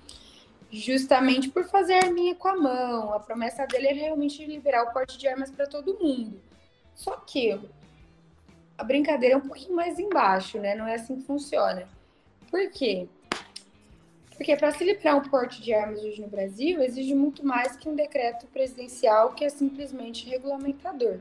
[0.71, 3.13] justamente por fazer arminha com a mão.
[3.15, 6.41] A promessa dele é realmente liberar o porte de armas para todo mundo.
[6.95, 7.59] Só que
[8.77, 10.75] a brincadeira é um pouquinho mais embaixo, né?
[10.75, 11.89] Não é assim que funciona.
[12.51, 13.09] Por quê?
[14.39, 17.89] Porque para se liberar um porte de armas hoje no Brasil, exige muito mais que
[17.89, 21.19] um decreto presidencial que é simplesmente regulamentador.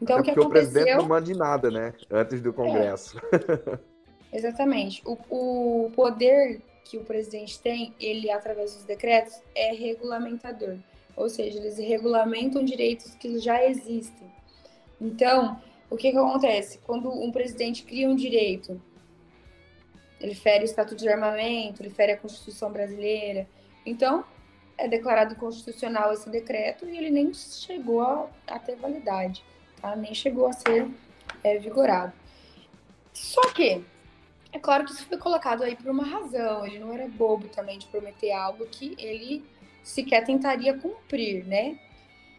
[0.00, 0.42] Então, Até o que porque aconteceu...
[0.42, 1.92] o presidente não manda nada, né?
[2.10, 3.20] Antes do Congresso.
[4.32, 4.32] É.
[4.38, 5.02] Exatamente.
[5.04, 10.78] O, o poder que o presidente tem, ele, através dos decretos, é regulamentador.
[11.14, 14.32] Ou seja, eles regulamentam direitos que já existem.
[14.98, 15.60] Então,
[15.90, 16.78] o que, que acontece?
[16.86, 18.80] Quando um presidente cria um direito
[20.20, 23.48] ele fere o Estatuto de Armamento, ele fere a Constituição Brasileira.
[23.86, 24.24] Então,
[24.76, 29.44] é declarado constitucional esse decreto e ele nem chegou a, a ter validade,
[29.80, 29.94] tá?
[29.96, 30.88] nem chegou a ser
[31.42, 32.12] é, vigorado.
[33.12, 33.84] Só que,
[34.52, 37.78] é claro que isso foi colocado aí por uma razão, ele não era bobo também
[37.78, 39.44] de prometer algo que ele
[39.82, 41.78] sequer tentaria cumprir, né?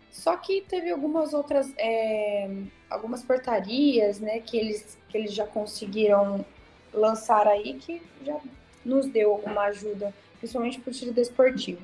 [0.09, 2.49] Só que teve algumas outras, é,
[2.89, 6.45] algumas portarias, né, que eles, que eles já conseguiram
[6.93, 8.39] lançar aí que já
[8.83, 11.81] nos deu alguma ajuda, principalmente para o tiro desportivo.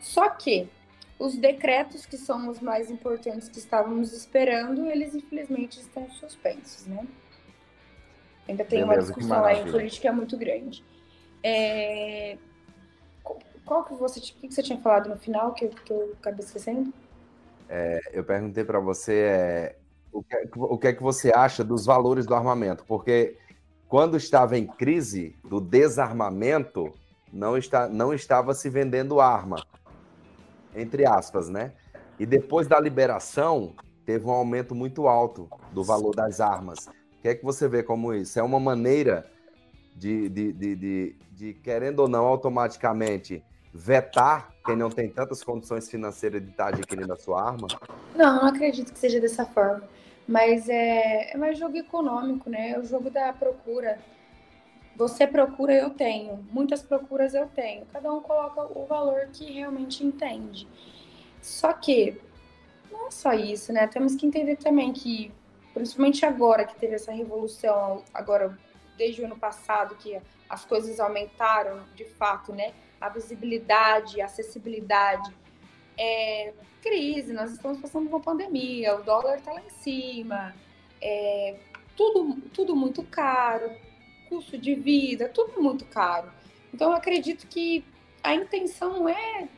[0.00, 0.68] Só que
[1.18, 7.06] os decretos que são os mais importantes que estávamos esperando, eles infelizmente estão suspensos, né?
[8.48, 10.84] Ainda tem Beleza, uma discussão aí política muito grande.
[11.42, 12.36] É...
[13.64, 16.92] Qual que você, que você tinha falado no final que eu, que eu acabei esquecendo?
[17.66, 19.76] É, eu perguntei para você é,
[20.12, 23.38] o, que, o que é que você acha dos valores do armamento, porque
[23.94, 26.92] quando estava em crise do desarmamento,
[27.32, 29.64] não, está, não estava se vendendo arma,
[30.74, 31.74] entre aspas, né?
[32.18, 33.72] E depois da liberação,
[34.04, 36.88] teve um aumento muito alto do valor das armas.
[36.88, 38.36] O que é que você vê como isso?
[38.36, 39.30] É uma maneira
[39.94, 45.88] de, de, de, de, de querendo ou não, automaticamente vetar quem não tem tantas condições
[45.88, 47.68] financeiras de estar adquirindo a sua arma?
[48.16, 49.84] Não, não acredito que seja dessa forma.
[50.26, 52.70] Mas é, é mais jogo econômico, né?
[52.70, 53.98] É o jogo da procura.
[54.96, 56.46] Você procura, eu tenho.
[56.50, 57.84] Muitas procuras eu tenho.
[57.92, 60.66] Cada um coloca o valor que realmente entende.
[61.42, 62.18] Só que
[62.90, 63.86] não é só isso, né?
[63.86, 65.32] Temos que entender também que,
[65.74, 68.56] principalmente agora que teve essa revolução, agora
[68.96, 70.18] desde o ano passado, que
[70.48, 72.72] as coisas aumentaram de fato, né?
[73.00, 75.34] A visibilidade, a acessibilidade
[75.96, 80.54] é, crise, nós estamos passando uma pandemia, o dólar está lá em cima,
[81.00, 81.56] é,
[81.96, 83.70] tudo, tudo muito caro,
[84.28, 86.30] custo de vida, tudo muito caro.
[86.72, 87.84] Então, eu acredito que
[88.22, 89.48] a intenção não é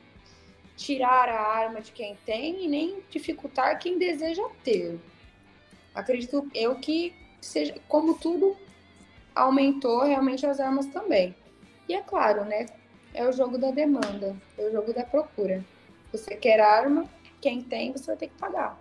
[0.76, 5.00] tirar a arma de quem tem e nem dificultar quem deseja ter.
[5.94, 8.56] Acredito eu que seja, como tudo
[9.34, 11.34] aumentou realmente as armas também.
[11.88, 12.66] E é claro, né?
[13.14, 15.64] É o jogo da demanda, é o jogo da procura.
[16.16, 17.04] Você quer arma,
[17.40, 18.78] quem tem, você vai ter que pagar.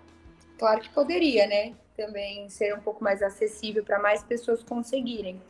[0.57, 1.73] Claro que poderia, né?
[1.97, 5.41] Também ser um pouco mais acessível para mais pessoas conseguirem.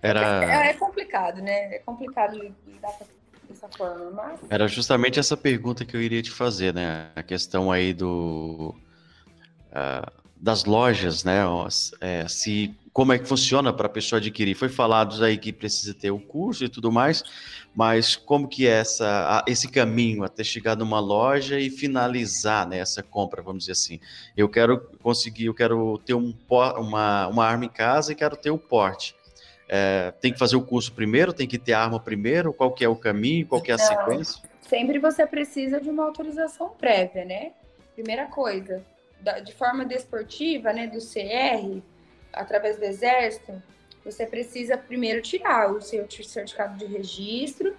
[0.00, 0.44] Era...
[0.44, 1.74] É, é, complicado, né?
[1.74, 2.96] É complicado lidar
[3.48, 4.40] dessa forma, mas...
[4.48, 7.10] Era justamente essa pergunta que eu iria te fazer, né?
[7.16, 8.74] A questão aí do...
[9.70, 11.40] Uh, das lojas, né?
[12.00, 14.54] É, se como é que funciona para a pessoa adquirir?
[14.54, 17.24] Foi falado aí que precisa ter o curso e tudo mais,
[17.74, 23.02] mas como que é essa, esse caminho até chegar numa loja e finalizar né, essa
[23.02, 23.98] compra, vamos dizer assim?
[24.36, 28.52] Eu quero conseguir, eu quero ter um, uma, uma arma em casa e quero ter
[28.52, 29.16] o porte.
[29.68, 32.84] É, tem que fazer o curso primeiro, tem que ter a arma primeiro, qual que
[32.84, 34.40] é o caminho, qual que é a sequência?
[34.60, 37.50] Sempre você precisa de uma autorização prévia, né?
[37.96, 38.84] Primeira coisa,
[39.44, 41.82] de forma desportiva, né, do CR,
[42.34, 43.62] através do Exército,
[44.04, 47.74] você precisa primeiro tirar o seu certificado de registro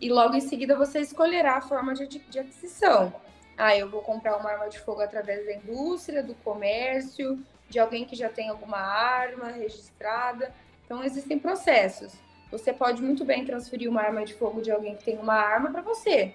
[0.00, 3.12] e logo em seguida você escolherá a forma de, de aquisição.
[3.56, 8.04] Ah, eu vou comprar uma arma de fogo através da indústria, do comércio, de alguém
[8.04, 10.54] que já tem alguma arma registrada.
[10.84, 12.12] Então, existem processos.
[12.50, 15.70] Você pode muito bem transferir uma arma de fogo de alguém que tem uma arma
[15.70, 16.34] para você.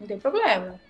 [0.00, 0.80] Não tem problema.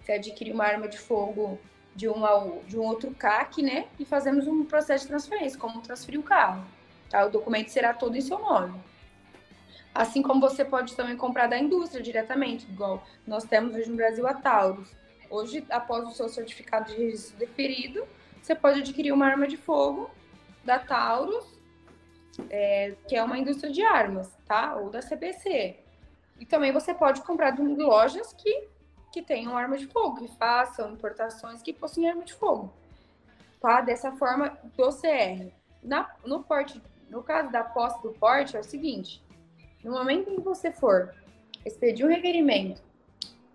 [0.00, 1.58] Você adquire uma arma de fogo
[2.00, 3.86] de, uma, de um outro CAC, né?
[3.98, 6.64] E fazemos um processo de transferência, como transferir o carro.
[7.10, 7.26] Tá?
[7.26, 8.80] O documento será todo em seu nome.
[9.94, 14.26] Assim como você pode também comprar da indústria diretamente, igual nós temos hoje no Brasil
[14.26, 14.88] a Taurus.
[15.28, 18.06] Hoje, após o seu certificado de registro deferido,
[18.40, 20.10] você pode adquirir uma arma de fogo
[20.64, 21.44] da Taurus,
[22.48, 24.74] é, que é uma indústria de armas, tá?
[24.76, 25.76] Ou da CBC.
[26.38, 28.68] E também você pode comprar de lojas que,
[29.12, 32.72] que tenham arma de fogo, que façam importações que possuem arma de fogo.
[33.60, 33.80] Tá?
[33.80, 35.52] Dessa forma, do CR.
[35.82, 39.22] Na, no porte, no caso da posse do porte, é o seguinte:
[39.82, 41.14] no momento em que você for
[41.64, 42.82] expedir um requerimento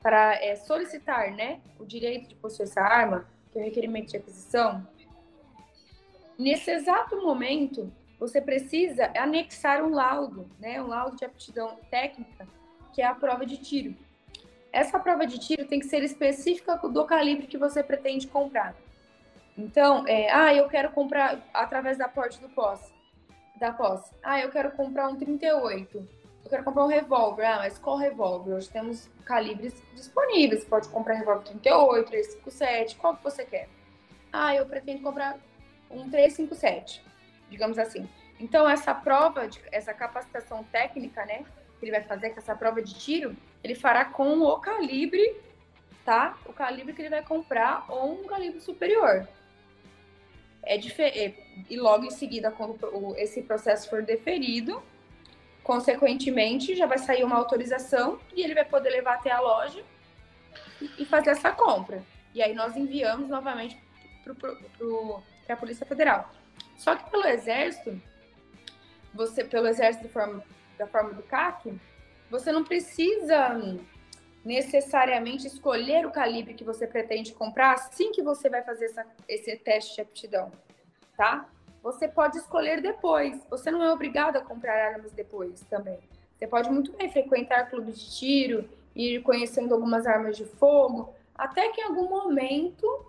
[0.01, 4.17] para é, solicitar né, o direito de possuir essa arma, que é o requerimento de
[4.17, 4.87] aquisição,
[6.37, 12.47] nesse exato momento, você precisa anexar um laudo, né, um laudo de aptidão técnica,
[12.93, 13.95] que é a prova de tiro.
[14.75, 18.75] Essa prova de tiro tem que ser específica do calibre que você pretende comprar.
[19.57, 22.93] Então, é, ah, eu quero comprar através da porte do posse,
[23.57, 24.13] da posse.
[24.21, 26.05] Ah, eu quero comprar um 38
[26.45, 27.43] eu quero comprar um revólver.
[27.43, 28.53] Ah, mas qual revólver?
[28.53, 30.61] Hoje temos calibres disponíveis.
[30.61, 33.67] Você pode comprar revólver 38, 357, qual que você quer?
[34.31, 35.39] Ah, eu pretendo comprar
[35.89, 37.03] um 357,
[37.49, 38.07] digamos assim.
[38.39, 41.43] Então, essa prova, de, essa capacitação técnica, né,
[41.79, 45.35] que ele vai fazer com essa prova de tiro, ele fará com o calibre,
[46.03, 46.37] tá?
[46.45, 49.27] O calibre que ele vai comprar ou um calibre superior.
[50.63, 51.65] É diferente.
[51.69, 52.77] E logo em seguida, quando
[53.17, 54.81] esse processo for deferido,
[55.65, 59.83] Consequentemente, já vai sair uma autorização e ele vai poder levar até a loja
[60.79, 62.03] e fazer essa compra.
[62.35, 63.75] E aí nós enviamos novamente
[64.23, 66.29] para a Polícia Federal.
[66.77, 67.99] Só que pelo Exército,
[69.11, 70.43] você pelo Exército forma,
[70.77, 71.73] da forma do CAC,
[72.29, 73.77] você não precisa
[74.43, 79.55] necessariamente escolher o calibre que você pretende comprar assim que você vai fazer essa, esse
[79.57, 80.51] teste de aptidão,
[81.17, 81.49] tá?
[81.85, 83.39] você pode escolher depois.
[83.47, 85.99] Você não é obrigado a comprar armas depois também.
[86.35, 91.69] Você pode muito bem frequentar clubes de tiro, ir conhecendo algumas armas de fogo, até
[91.69, 93.05] que em algum momento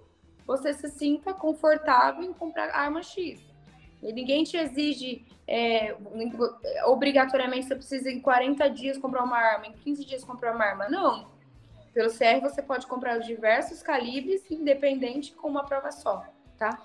[0.47, 3.41] você se sinta confortável em comprar arma X.
[4.03, 5.97] E ninguém te exige é,
[6.87, 10.89] obrigatoriamente você precisa em 40 dias comprar uma arma, em 15 dias comprar uma arma.
[10.89, 11.27] Não.
[11.95, 16.25] Pelo CR você pode comprar diversos calibres, independente com uma prova só,
[16.59, 16.83] tá?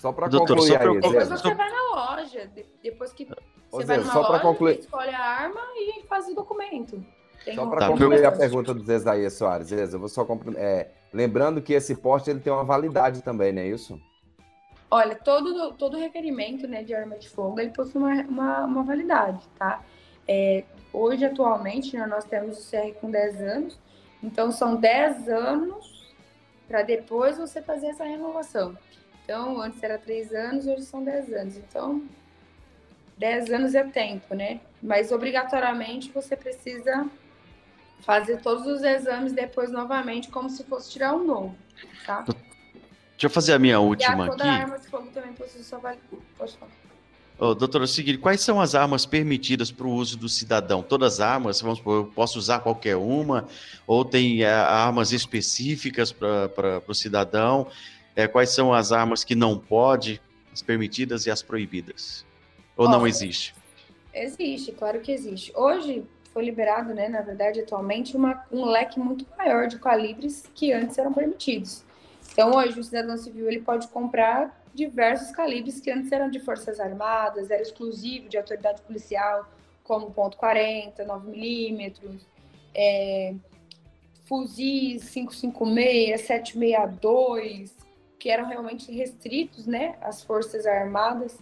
[0.00, 2.50] Só para concluir aí, Depois você vai na loja,
[2.82, 3.28] depois que
[3.70, 4.78] você Zé, vai numa só loja, concluir...
[4.78, 7.04] escolhe a arma e faz o documento.
[7.44, 10.26] Tem só para tá, concluir a pergunta do Zezaia Soares, Zé, eu vou só
[10.56, 14.00] é, lembrando que esse poste ele tem uma validade também, não é isso?
[14.90, 19.46] Olha, todo, todo requerimento né, de arma de fogo ele possui uma, uma, uma validade,
[19.58, 19.82] tá?
[20.26, 23.78] É, hoje, atualmente, né, nós temos o CR com 10 anos,
[24.22, 25.98] então são 10 anos
[26.66, 28.76] para depois você fazer essa renovação.
[29.24, 31.56] Então, antes era três anos, hoje são dez anos.
[31.56, 32.02] Então,
[33.16, 34.60] dez anos é tempo, né?
[34.82, 37.06] Mas obrigatoriamente você precisa
[38.00, 41.56] fazer todos os exames depois novamente, como se fosse tirar um novo,
[42.06, 42.24] tá?
[43.18, 44.62] Deixa eu fazer a minha última e a, toda aqui.
[44.62, 45.80] arma de fogo também possui sua
[46.38, 46.72] Pode falar.
[47.40, 50.82] Oh, doutora, é o seguinte, quais são as armas permitidas para o uso do cidadão?
[50.82, 53.46] Todas as armas, vamos supor, eu posso usar qualquer uma,
[53.86, 57.68] ou tem é, armas específicas para o cidadão?
[58.18, 60.20] é, quais são as armas que não pode,
[60.52, 62.26] as permitidas e as proibidas?
[62.76, 63.54] Ou não existe?
[64.12, 65.52] Existe, claro que existe.
[65.54, 66.04] Hoje
[66.34, 70.98] foi liberado, né, na verdade, atualmente, uma, um leque muito maior de calibres que antes
[70.98, 71.84] eram permitidos.
[72.38, 76.78] Então, hoje, o cidadão civil ele pode comprar diversos calibres que antes eram de forças
[76.78, 79.50] armadas, era exclusivo de autoridade policial,
[79.82, 82.24] como ponto .40, 9 milímetros,
[82.72, 83.34] é,
[84.24, 87.76] fuzis 556, 762,
[88.20, 91.36] que eram realmente restritos, né, às Forças Armadas.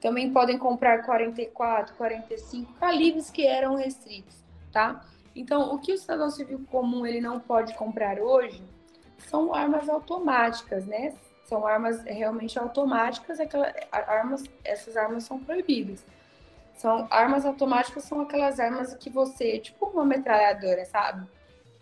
[0.00, 4.34] Também podem comprar 44, 45 calibres que eram restritos,
[4.72, 5.06] tá?
[5.32, 8.60] Então, o que o cidadão civil comum ele não pode comprar hoje
[9.26, 11.14] são armas automáticas, né?
[11.44, 16.04] São armas realmente automáticas, aquelas armas, essas armas são proibidas.
[16.74, 21.26] São armas automáticas são aquelas armas que você, tipo uma metralhadora, sabe?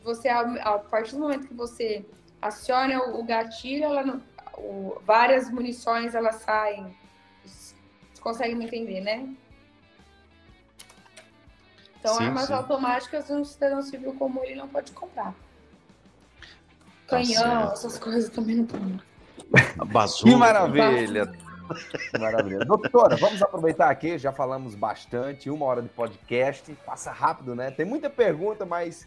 [0.03, 2.05] Você a partir do momento que você
[2.41, 4.21] aciona o gatilho, ela
[4.59, 6.95] o, várias munições elas saem.
[7.45, 7.75] Você
[8.21, 9.35] consegue me entender, né?
[11.99, 12.53] Então, sim, armas sim.
[12.53, 15.35] automáticas um cidadão civil comum ele não pode comprar.
[17.13, 19.01] Canhão, tá essas coisas também não tomo.
[20.23, 21.33] Que maravilha!
[22.11, 22.65] Que maravilha.
[22.65, 27.71] Doutora, vamos aproveitar aqui, já falamos bastante, uma hora de podcast, passa rápido, né?
[27.71, 29.07] Tem muita pergunta, mas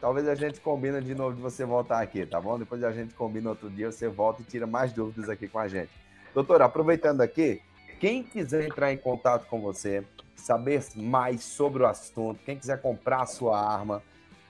[0.00, 2.58] talvez a gente combina de novo de você voltar aqui, tá bom?
[2.58, 5.68] Depois a gente combina outro dia, você volta e tira mais dúvidas aqui com a
[5.68, 5.90] gente.
[6.34, 7.60] Doutora, aproveitando aqui,
[8.00, 13.22] quem quiser entrar em contato com você, saber mais sobre o assunto, quem quiser comprar
[13.22, 14.02] a sua arma,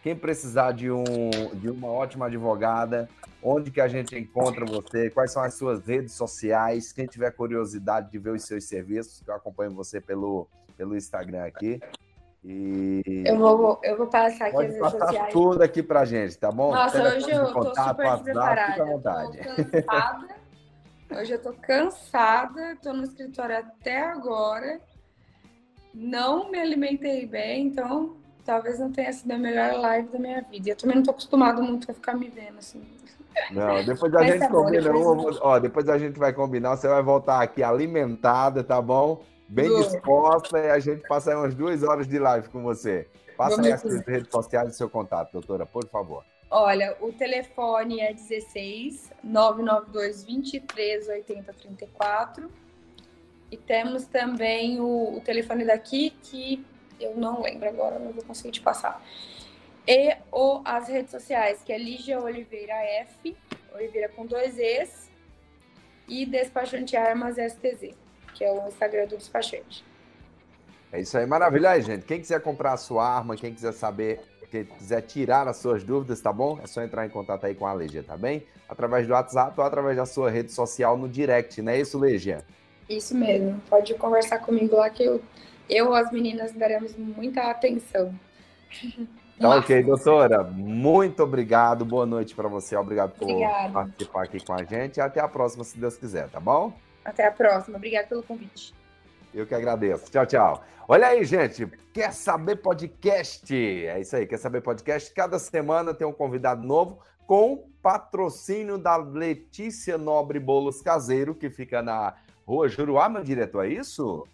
[0.03, 1.05] quem precisar de, um,
[1.55, 3.09] de uma ótima advogada,
[3.41, 8.11] onde que a gente encontra você, quais são as suas redes sociais, quem tiver curiosidade
[8.11, 11.81] de ver os seus serviços, que eu acompanho você pelo, pelo Instagram aqui.
[12.45, 13.23] E...
[13.25, 15.33] Eu, vou, eu vou passar aqui Pode as redes sociais.
[15.33, 16.75] tudo aqui pra gente, tá bom?
[16.75, 18.73] Nossa, hoje eu tô super WhatsApp, preparada.
[18.73, 19.39] Fica à vontade.
[19.39, 20.29] Cansada.
[21.13, 24.81] hoje eu tô cansada, tô no escritório até agora.
[25.95, 30.71] Não me alimentei bem, então talvez não tenha sido a melhor live da minha vida.
[30.71, 32.83] Eu também não tô acostumado muito a ficar me vendo assim.
[33.51, 34.83] Não, depois a Mas gente tá combina.
[34.83, 35.39] Depois...
[35.41, 36.77] Ó, depois a gente vai combinar.
[36.77, 39.23] Você vai voltar aqui alimentada, tá bom?
[39.49, 43.09] Bem disposta e a gente passa umas duas horas de live com você.
[43.37, 46.25] Passa aí as redes sociais e seu contato, doutora, por favor.
[46.51, 52.51] Olha, o telefone é 16 992 23 80 34.
[53.51, 56.65] E temos também o, o telefone daqui que
[57.03, 59.03] eu não lembro agora, não vou conseguir te passar.
[59.87, 63.37] E ou as redes sociais, que é Lígia Oliveira F,
[63.75, 65.11] Oliveira com dois Es,
[66.09, 67.95] e Despachante Armas STZ,
[68.35, 69.85] que é o Instagram do despachante.
[70.93, 72.05] É isso aí, maravilha aí, gente.
[72.05, 76.21] Quem quiser comprar a sua arma, quem quiser saber, quem quiser tirar as suas dúvidas,
[76.21, 76.59] tá bom?
[76.63, 78.47] É só entrar em contato aí com a Legia, tá bem?
[78.69, 82.45] Através do WhatsApp ou através da sua rede social no direct, não é isso, Legia?
[82.89, 83.61] Isso mesmo.
[83.71, 85.23] Pode conversar comigo lá que eu
[85.69, 88.15] eu, as meninas, daremos muita atenção.
[89.41, 90.45] Tá ok, doutora.
[90.45, 91.85] Muito obrigado.
[91.85, 92.77] Boa noite para você.
[92.77, 93.73] Obrigado por Obrigada.
[93.73, 95.01] participar aqui com a gente.
[95.01, 96.73] Até a próxima, se Deus quiser, tá bom?
[97.05, 97.77] Até a próxima.
[97.77, 98.73] Obrigada pelo convite.
[99.35, 100.13] Eu que agradeço.
[100.13, 100.65] Tchau, tchau.
[100.87, 101.67] Olha aí, gente.
[101.93, 103.53] Quer saber podcast?
[103.53, 104.27] É isso aí.
[104.27, 105.13] Quer saber podcast?
[105.13, 111.83] Cada semana tem um convidado novo com patrocínio da Letícia Nobre Bolos Caseiro, que fica
[111.83, 112.15] na
[112.47, 114.27] Rua Juruá, meu diretor, é isso?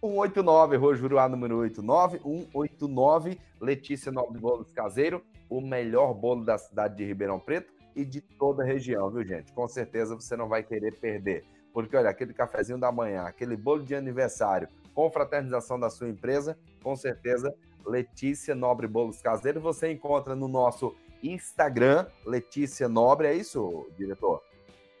[0.00, 2.20] 189, Rua Juruá, número 89,
[2.52, 8.20] 189, Letícia Nobre Bolos Caseiro, o melhor bolo da cidade de Ribeirão Preto e de
[8.20, 9.52] toda a região, viu, gente?
[9.52, 11.44] Com certeza você não vai querer perder.
[11.72, 16.56] Porque, olha, aquele cafezinho da manhã, aquele bolo de aniversário, com fraternização da sua empresa,
[16.82, 17.52] com certeza,
[17.84, 24.42] Letícia Nobre Bolos Caseiro, você encontra no nosso Instagram, Letícia Nobre, é isso, diretor?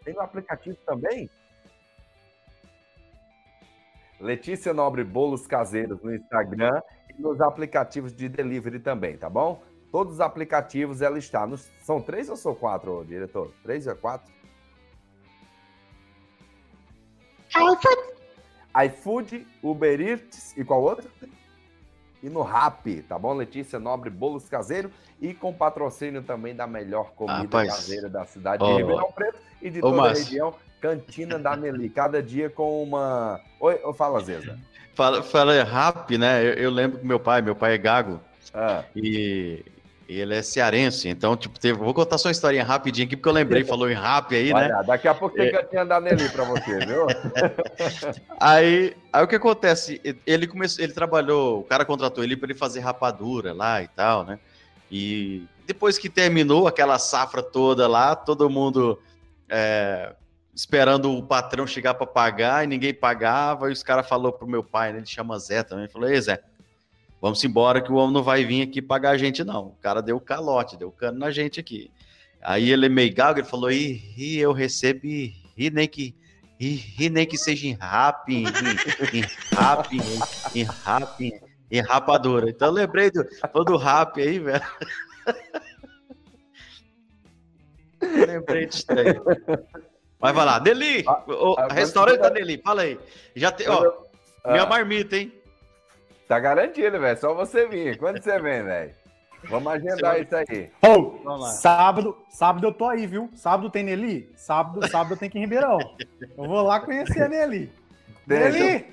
[0.04, 1.30] Tem no aplicativo também?
[4.20, 6.80] Letícia Nobre Bolos Caseiros no Instagram
[7.16, 9.62] e nos aplicativos de delivery também, tá bom?
[9.90, 11.46] Todos os aplicativos ela está.
[11.46, 11.70] Nos...
[11.82, 13.52] São três ou são quatro, diretor?
[13.62, 14.30] Três ou quatro?
[17.48, 17.86] iFood.
[18.84, 21.10] iFood, Uber Eats e qual outro?
[22.22, 23.32] E no Rap, tá bom?
[23.32, 24.90] Letícia Nobre Bolos Caseiro
[25.20, 28.66] e com patrocínio também da melhor comida caseira da cidade oh.
[28.66, 30.54] de Ribeirão Preto e de toda a região.
[30.80, 33.40] Cantina da Nelly, cada dia com uma.
[33.60, 34.58] Oi, fala, Zeza.
[34.94, 36.42] Fala, fala rap, né?
[36.44, 38.20] Eu, eu, lembro que meu pai, meu pai é gago.
[38.54, 38.84] Ah.
[38.94, 39.64] E
[40.08, 41.78] ele é cearense, então, tipo, teve...
[41.78, 44.64] vou contar só uma historinha rapidinho aqui, porque eu lembrei, falou em rap aí, né?
[44.64, 45.50] Olha, daqui a pouco tem é...
[45.50, 47.06] cantinha da Nelly pra você, viu?
[48.40, 50.00] aí, aí o que acontece?
[50.26, 54.24] Ele começou, ele trabalhou, o cara contratou ele para ele fazer rapadura lá e tal,
[54.24, 54.38] né?
[54.90, 58.98] E depois que terminou aquela safra toda lá, todo mundo
[59.46, 60.14] é,
[60.58, 63.68] esperando o patrão chegar para pagar e ninguém pagava.
[63.68, 66.42] E os caras falou pro meu pai, né, ele chama Zé também, falou: Ei, Zé,
[67.22, 69.68] vamos embora que o homem não vai vir aqui pagar a gente, não.
[69.68, 71.92] O cara deu calote, deu cano na gente aqui.
[72.42, 76.12] Aí ele é meio gago, ele falou: Ih, eu recebi, ri nem que.
[76.60, 79.24] Ri, nem que seja em rap, em, em, em
[79.56, 81.40] rap, em, em rap,
[81.70, 82.50] em, rapadura.
[82.50, 83.24] Então eu lembrei do,
[83.64, 84.64] do rap aí, velho.
[88.26, 89.14] lembrei disso aí.
[90.20, 92.98] Mas vai lá, Deli, ah, o ah, restaurante da Deli, fala aí.
[93.36, 93.92] Já tem, ó,
[94.44, 95.32] ah, minha marmita, hein?
[96.26, 97.18] Tá garantido, velho.
[97.18, 97.96] Só você vir.
[97.96, 98.92] Quando você vem, velho?
[99.44, 100.70] Vamos agendar isso aí.
[100.82, 103.30] Oh, sábado, sábado eu tô aí, viu?
[103.34, 104.30] Sábado tem Nelly?
[104.36, 105.78] Sábado, sábado eu tenho que ir em Ribeirão.
[106.36, 107.72] Eu vou lá conhecer a Nelly.
[108.26, 108.86] Nelly!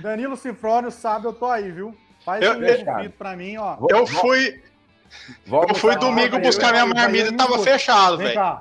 [0.00, 1.96] Danilo Cifrônio, sábado eu tô aí, viu?
[2.24, 3.76] Faz eu, um convite pra mim, ó.
[3.88, 4.62] Eu fui.
[5.50, 8.60] eu fui domingo buscar minha marmita e tava fechado, velho.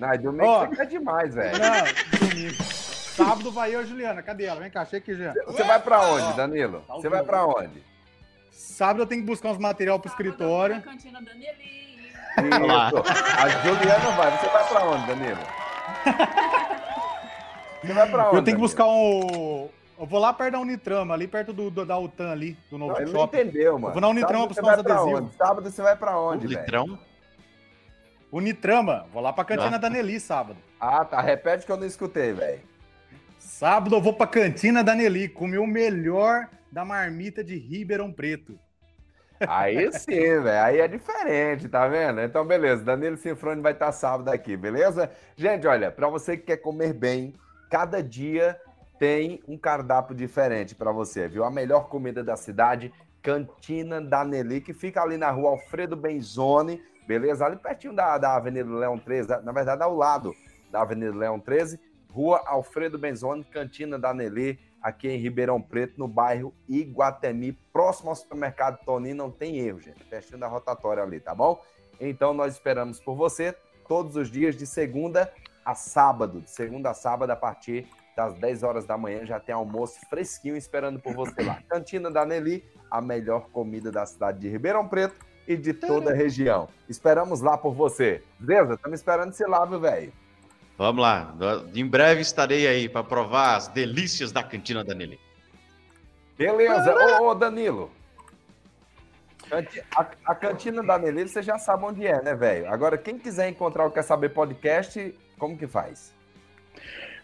[0.00, 1.58] Não, domingo oh, você quer demais, velho.
[1.58, 2.62] Não, domingo.
[2.62, 4.22] Sábado vai eu, Juliana.
[4.22, 4.60] Cadê ela?
[4.60, 5.34] Vem cá, chega aqui, Juliana.
[5.46, 6.82] Você vai pra onde, Danilo?
[6.86, 7.84] Tá você vai pra onde?
[8.50, 10.80] Sábado eu tenho que buscar uns material pro escritório.
[10.80, 11.30] cantina Isso.
[12.38, 14.38] A Juliana vai.
[14.38, 15.40] Você vai pra onde, Danilo?
[17.82, 18.36] Você vai pra onde?
[18.36, 19.68] Eu tenho que buscar um.
[19.98, 22.98] Eu vou lá perto da Unitrama, ali perto do, do da UTAN ali, do novo
[22.98, 23.12] não, shopping.
[23.12, 23.88] Não entendeu, mano.
[23.88, 25.34] Eu vou na Unitrama buscar uns adesivos.
[25.36, 26.58] Sábado você vai pra onde, velho?
[26.58, 26.98] Litrão?
[28.32, 29.06] Unitrama.
[29.12, 29.78] Vou lá pra cantina ah.
[29.78, 30.58] da Nelly sábado.
[30.80, 31.20] Ah, tá.
[31.20, 32.60] Repete que eu não escutei, velho.
[33.38, 38.58] Sábado eu vou pra cantina da Nelly comer o melhor da marmita de Ribeirão Preto.
[39.48, 40.64] Aí sim, velho.
[40.64, 42.20] Aí é diferente, tá vendo?
[42.20, 42.84] Então, beleza.
[42.84, 45.10] Danilo Sinfrone vai estar sábado aqui, beleza?
[45.36, 47.34] Gente, olha, para você que quer comer bem,
[47.70, 48.58] cada dia
[48.98, 51.42] tem um cardápio diferente para você, viu?
[51.42, 56.82] A melhor comida da cidade, Cantina da Nelly, que fica ali na rua Alfredo Benzoni,
[57.06, 57.46] beleza?
[57.46, 60.34] Ali pertinho da, da Avenida Leão 13, na verdade, ao lado
[60.70, 61.80] da Avenida Leão 13,
[62.12, 68.16] rua Alfredo Benzoni, Cantina da Nelly aqui em Ribeirão Preto, no bairro Iguatemi, próximo ao
[68.16, 69.12] supermercado Tony.
[69.12, 70.02] Não tem erro, gente.
[70.04, 71.62] Pertinho da rotatória ali, tá bom?
[72.00, 73.54] Então nós esperamos por você
[73.86, 75.32] todos os dias, de segunda
[75.64, 76.40] a sábado.
[76.40, 77.86] De segunda a sábado, a partir
[78.16, 81.62] das 10 horas da manhã, já tem almoço fresquinho esperando por você lá.
[81.68, 86.14] Cantina da Nelly, a melhor comida da cidade de Ribeirão Preto e de toda a
[86.14, 86.68] região.
[86.88, 88.22] Esperamos lá por você.
[88.38, 88.74] Beleza?
[88.74, 90.12] Estamos esperando você lá, meu velho.
[90.78, 91.34] Vamos lá.
[91.74, 95.18] Em breve estarei aí para provar as delícias da cantina da Nelly.
[96.38, 96.94] Beleza.
[97.20, 97.90] Ô, ô Danilo.
[99.96, 102.72] A, a, cantina da Nelly, você já sabe onde é, né, velho?
[102.72, 106.14] Agora, quem quiser encontrar o Quer Saber Podcast, como que faz?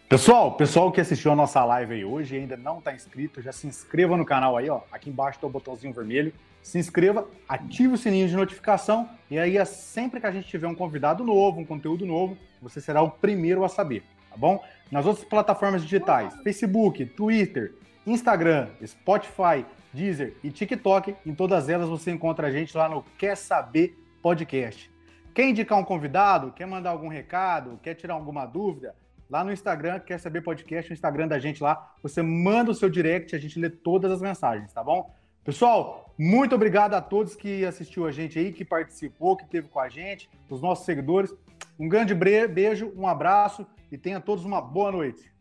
[0.09, 3.53] Pessoal, pessoal que assistiu a nossa live aí hoje e ainda não está inscrito, já
[3.53, 4.81] se inscreva no canal aí, ó.
[4.91, 9.63] Aqui embaixo tem o botãozinho vermelho se inscreva, ative o sininho de notificação e aí
[9.65, 13.63] sempre que a gente tiver um convidado novo, um conteúdo novo, você será o primeiro
[13.63, 14.63] a saber, tá bom?
[14.91, 17.73] Nas outras plataformas digitais, Facebook, Twitter,
[18.05, 23.35] Instagram, Spotify, Deezer e TikTok, em todas elas você encontra a gente lá no Quer
[23.35, 24.91] Saber Podcast.
[25.33, 28.95] Quer indicar um convidado, quer mandar algum recado, quer tirar alguma dúvida,
[29.29, 32.89] lá no Instagram, Quer Saber Podcast, o Instagram da gente lá, você manda o seu
[32.89, 35.13] direct, a gente lê todas as mensagens, tá bom?
[35.47, 39.79] Pessoal, muito obrigado a todos que assistiu a gente aí, que participou, que esteve com
[39.79, 41.33] a gente, os nossos seguidores.
[41.79, 45.31] Um grande beijo, um abraço e tenha todos uma boa noite.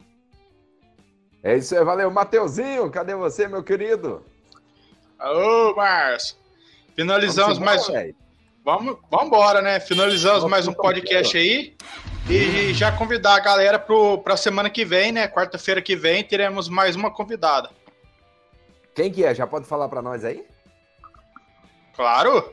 [1.42, 2.08] É isso aí, valeu.
[2.08, 4.22] Mateuzinho, cadê você, meu querido?
[5.18, 6.36] Alô, Márcio.
[6.94, 7.94] Finalizamos mais um.
[8.64, 9.80] Vamos, vamos embora, né?
[9.80, 11.74] Finalizamos vamos mais um podcast aí.
[12.30, 15.26] E já convidar a galera para a semana que vem, né?
[15.26, 17.70] Quarta-feira que vem, teremos mais uma convidada.
[18.96, 19.34] Quem que é?
[19.34, 20.44] Já pode falar para nós aí?
[21.94, 22.50] Claro.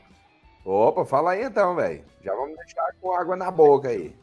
[0.62, 2.04] Opa, fala aí então, velho.
[2.22, 4.14] Já vamos deixar com água na boca aí.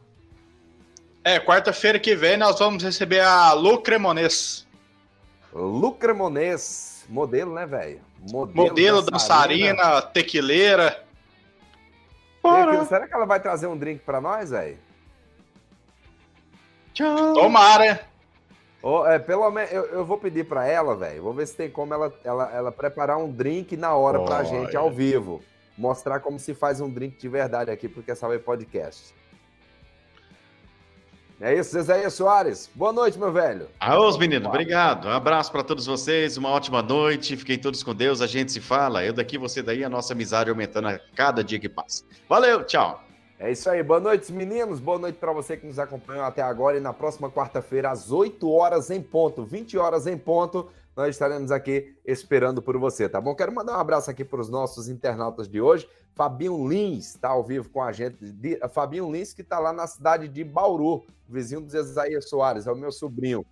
[1.24, 4.66] É, quarta-feira que vem nós vamos receber a Lu Cremonês.
[5.52, 8.00] Lu Cremonês, modelo, né, velho?
[8.30, 11.04] Modelo, modelo dançarina, dançarina tequileira.
[12.88, 14.78] Será que ela vai trazer um drink para nós, velho?
[17.34, 18.11] Tomara.
[18.82, 21.22] Oh, é, pelo menos eu, eu vou pedir para ela, velho.
[21.22, 24.42] Vou ver se tem como ela, ela, ela preparar um drink na hora oh, pra
[24.42, 24.78] gente, é.
[24.78, 25.40] ao vivo.
[25.78, 29.14] Mostrar como se faz um drink de verdade aqui, porque essa é podcast.
[31.40, 32.70] É isso, Zezé Soares.
[32.74, 33.68] Boa noite, meu velho.
[33.80, 35.08] Aos meninos, obrigado.
[35.08, 37.36] Um abraço para todos vocês, uma ótima noite.
[37.36, 39.04] Fiquem todos com Deus, a gente se fala.
[39.04, 42.04] Eu daqui, você daí, a nossa amizade aumentando a cada dia que passa.
[42.28, 43.11] Valeu, tchau.
[43.42, 43.82] É isso aí.
[43.82, 44.78] Boa noite, meninos.
[44.78, 46.76] Boa noite para você que nos acompanhou até agora.
[46.76, 51.50] E na próxima quarta-feira, às 8 horas em ponto, 20 horas em ponto, nós estaremos
[51.50, 53.34] aqui esperando por você, tá bom?
[53.34, 55.88] Quero mandar um abraço aqui para os nossos internautas de hoje.
[56.14, 58.16] Fabinho Lins está ao vivo com a gente.
[58.72, 62.76] Fabinho Lins, que está lá na cidade de Bauru, vizinho do Isaías Soares, é o
[62.76, 63.44] meu sobrinho.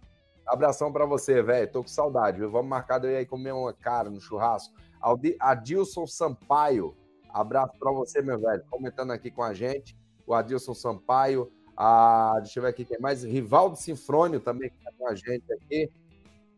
[0.47, 1.69] Abração para você, velho.
[1.69, 2.49] Tô com saudade, viu?
[2.49, 4.73] Vamos marcar eu aí comer uma cara no churrasco.
[5.41, 6.95] Adilson Sampaio
[7.33, 8.63] Abraço para você, meu velho.
[8.71, 9.97] Comentando aqui com a gente.
[10.27, 11.51] O Adilson Sampaio.
[11.77, 13.25] A, deixa eu ver aqui quem mais.
[13.25, 15.91] Rivaldo Sinfrônio também que está com a gente aqui.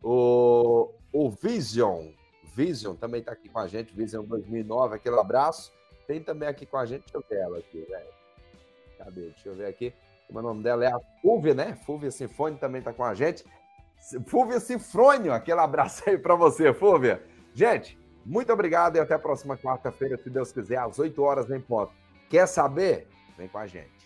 [0.01, 2.09] O, o Vision.
[2.55, 3.95] Vision também está aqui com a gente.
[3.95, 4.95] Vision 2009.
[4.95, 5.71] Aquele abraço.
[6.07, 7.03] Tem também aqui com a gente.
[7.03, 8.09] Deixa eu ver ela aqui, velho.
[8.97, 9.21] Cadê?
[9.29, 9.93] Deixa eu ver aqui.
[10.29, 11.75] O nome dela é a Fúvia, né?
[11.85, 13.45] Fúvia Sinfônio também está com a gente.
[14.27, 17.23] Fúvia Sinfrônio, aquele abraço aí para você, Fúvia.
[17.53, 21.59] Gente, muito obrigado e até a próxima quarta-feira, se Deus quiser, às 8 horas em
[21.59, 21.91] ponto.
[22.29, 23.07] Quer saber?
[23.37, 24.02] Vem com a gente.